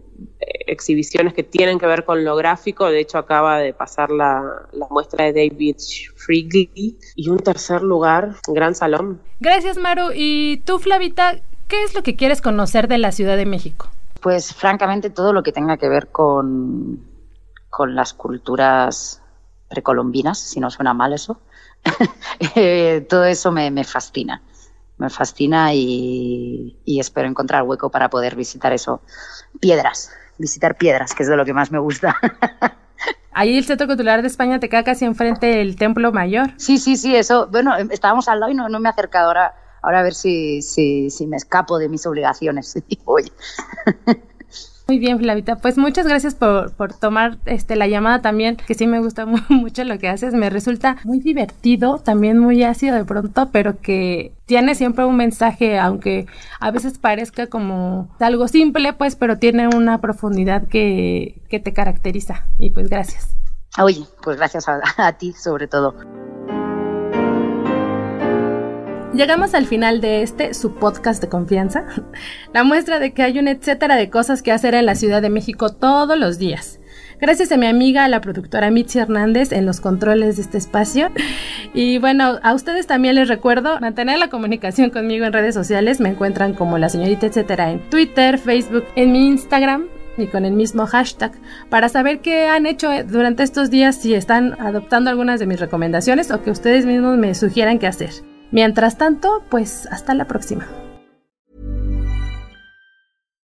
eh, 0.40 0.46
exhibiciones 0.66 1.34
que 1.34 1.42
tienen 1.42 1.78
que 1.78 1.86
ver 1.86 2.04
con 2.04 2.24
lo 2.24 2.36
gráfico. 2.36 2.90
De 2.90 3.00
hecho, 3.00 3.18
acaba 3.18 3.58
de 3.58 3.74
pasar 3.74 4.10
la, 4.10 4.68
la, 4.72 4.86
muestra 4.88 5.26
de 5.26 5.32
David 5.32 5.76
Frigley. 6.16 6.96
Y 7.16 7.28
un 7.28 7.38
tercer 7.38 7.82
lugar, 7.82 8.36
Gran 8.46 8.74
Salón. 8.74 9.20
Gracias, 9.40 9.76
Maru. 9.76 10.10
Y 10.14 10.62
tú, 10.64 10.78
Flavita, 10.78 11.40
¿Qué 11.68 11.84
es 11.84 11.94
lo 11.94 12.02
que 12.02 12.16
quieres 12.16 12.40
conocer 12.40 12.88
de 12.88 12.96
la 12.96 13.12
Ciudad 13.12 13.36
de 13.36 13.44
México? 13.44 13.88
Pues 14.20 14.54
francamente 14.54 15.10
todo 15.10 15.34
lo 15.34 15.42
que 15.42 15.52
tenga 15.52 15.76
que 15.76 15.88
ver 15.88 16.08
con, 16.08 17.04
con 17.68 17.94
las 17.94 18.14
culturas 18.14 19.22
precolombinas, 19.68 20.38
si 20.38 20.60
no 20.60 20.70
suena 20.70 20.94
mal 20.94 21.12
eso. 21.12 21.40
Eh, 22.54 23.04
todo 23.08 23.24
eso 23.24 23.50
me, 23.50 23.70
me, 23.70 23.82
fascina. 23.82 24.42
Me 24.96 25.10
fascina 25.10 25.74
y, 25.74 26.78
y, 26.84 27.00
espero 27.00 27.28
encontrar 27.28 27.64
hueco 27.64 27.90
para 27.90 28.08
poder 28.10 28.36
visitar 28.36 28.72
eso. 28.72 29.02
Piedras, 29.60 30.10
visitar 30.38 30.76
piedras, 30.76 31.14
que 31.14 31.24
es 31.24 31.28
de 31.28 31.36
lo 31.36 31.44
que 31.44 31.52
más 31.52 31.72
me 31.72 31.80
gusta. 31.80 32.16
Ahí 33.32 33.58
el 33.58 33.64
Centro 33.64 33.88
Cultural 33.88 34.22
de 34.22 34.28
España 34.28 34.60
te 34.60 34.68
queda 34.68 34.84
casi 34.84 35.04
enfrente 35.04 35.46
del 35.46 35.76
Templo 35.76 36.12
Mayor. 36.12 36.50
Sí, 36.58 36.78
sí, 36.78 36.96
sí, 36.96 37.16
eso. 37.16 37.48
Bueno, 37.48 37.76
estábamos 37.76 38.28
al 38.28 38.40
lado 38.40 38.52
y 38.52 38.54
no, 38.54 38.68
no 38.68 38.78
me 38.78 38.88
he 38.88 38.92
acercado 38.92 39.28
ahora 39.28 39.54
ahora 39.82 40.00
a 40.00 40.02
ver 40.02 40.14
si, 40.14 40.62
si, 40.62 41.10
si 41.10 41.26
me 41.26 41.36
escapo 41.36 41.78
de 41.78 41.88
mis 41.88 42.06
obligaciones. 42.06 42.74
Muy 44.88 44.98
bien, 44.98 45.18
Flavita. 45.18 45.56
Pues 45.56 45.76
muchas 45.76 46.06
gracias 46.06 46.34
por, 46.34 46.72
por, 46.72 46.94
tomar 46.94 47.36
este, 47.44 47.76
la 47.76 47.86
llamada 47.86 48.22
también, 48.22 48.56
que 48.56 48.72
sí 48.72 48.86
me 48.86 49.00
gusta 49.00 49.26
mucho 49.50 49.84
lo 49.84 49.98
que 49.98 50.08
haces. 50.08 50.32
Me 50.32 50.48
resulta 50.48 50.96
muy 51.04 51.20
divertido, 51.20 51.98
también 51.98 52.38
muy 52.38 52.62
ácido 52.62 52.96
de 52.96 53.04
pronto, 53.04 53.50
pero 53.52 53.78
que 53.80 54.32
tiene 54.46 54.74
siempre 54.74 55.04
un 55.04 55.16
mensaje, 55.16 55.78
aunque 55.78 56.26
a 56.58 56.70
veces 56.70 56.96
parezca 56.96 57.48
como 57.48 58.08
algo 58.18 58.48
simple, 58.48 58.94
pues, 58.94 59.14
pero 59.14 59.36
tiene 59.36 59.68
una 59.68 60.00
profundidad 60.00 60.66
que, 60.68 61.42
que 61.50 61.60
te 61.60 61.74
caracteriza. 61.74 62.46
Y 62.58 62.70
pues 62.70 62.88
gracias. 62.88 63.36
Oye, 63.78 64.06
pues 64.22 64.38
gracias 64.38 64.70
a, 64.70 64.80
a 64.96 65.12
ti 65.18 65.34
sobre 65.34 65.66
todo. 65.66 65.94
Llegamos 69.18 69.52
al 69.54 69.66
final 69.66 70.00
de 70.00 70.22
este, 70.22 70.54
su 70.54 70.76
podcast 70.76 71.20
de 71.20 71.28
confianza, 71.28 71.84
la 72.54 72.62
muestra 72.62 73.00
de 73.00 73.12
que 73.12 73.24
hay 73.24 73.40
un 73.40 73.48
etcétera 73.48 73.96
de 73.96 74.10
cosas 74.10 74.42
que 74.42 74.52
hacer 74.52 74.76
en 74.76 74.86
la 74.86 74.94
Ciudad 74.94 75.20
de 75.20 75.28
México 75.28 75.70
todos 75.70 76.16
los 76.16 76.38
días. 76.38 76.78
Gracias 77.20 77.50
a 77.50 77.56
mi 77.56 77.66
amiga, 77.66 78.06
la 78.06 78.20
productora 78.20 78.70
Mitzi 78.70 79.00
Hernández, 79.00 79.50
en 79.50 79.66
los 79.66 79.80
controles 79.80 80.36
de 80.36 80.42
este 80.42 80.56
espacio. 80.56 81.10
Y 81.74 81.98
bueno, 81.98 82.38
a 82.44 82.54
ustedes 82.54 82.86
también 82.86 83.16
les 83.16 83.26
recuerdo 83.26 83.80
mantener 83.80 84.20
la 84.20 84.30
comunicación 84.30 84.90
conmigo 84.90 85.26
en 85.26 85.32
redes 85.32 85.56
sociales. 85.56 85.98
Me 85.98 86.10
encuentran 86.10 86.54
como 86.54 86.78
la 86.78 86.88
señorita 86.88 87.26
etcétera 87.26 87.72
en 87.72 87.80
Twitter, 87.90 88.38
Facebook, 88.38 88.84
en 88.94 89.10
mi 89.10 89.26
Instagram 89.26 89.86
y 90.16 90.28
con 90.28 90.44
el 90.44 90.52
mismo 90.52 90.86
hashtag 90.86 91.32
para 91.70 91.88
saber 91.88 92.20
qué 92.20 92.46
han 92.46 92.66
hecho 92.66 92.88
durante 93.08 93.42
estos 93.42 93.68
días, 93.68 93.96
si 93.96 94.14
están 94.14 94.54
adoptando 94.60 95.10
algunas 95.10 95.40
de 95.40 95.46
mis 95.46 95.58
recomendaciones 95.58 96.30
o 96.30 96.40
que 96.40 96.52
ustedes 96.52 96.86
mismos 96.86 97.18
me 97.18 97.34
sugieran 97.34 97.80
qué 97.80 97.88
hacer. 97.88 98.10
Mientras 98.50 98.96
tanto, 98.96 99.44
pues 99.50 99.86
hasta 99.90 100.14
la 100.14 100.26
próxima. 100.26 100.66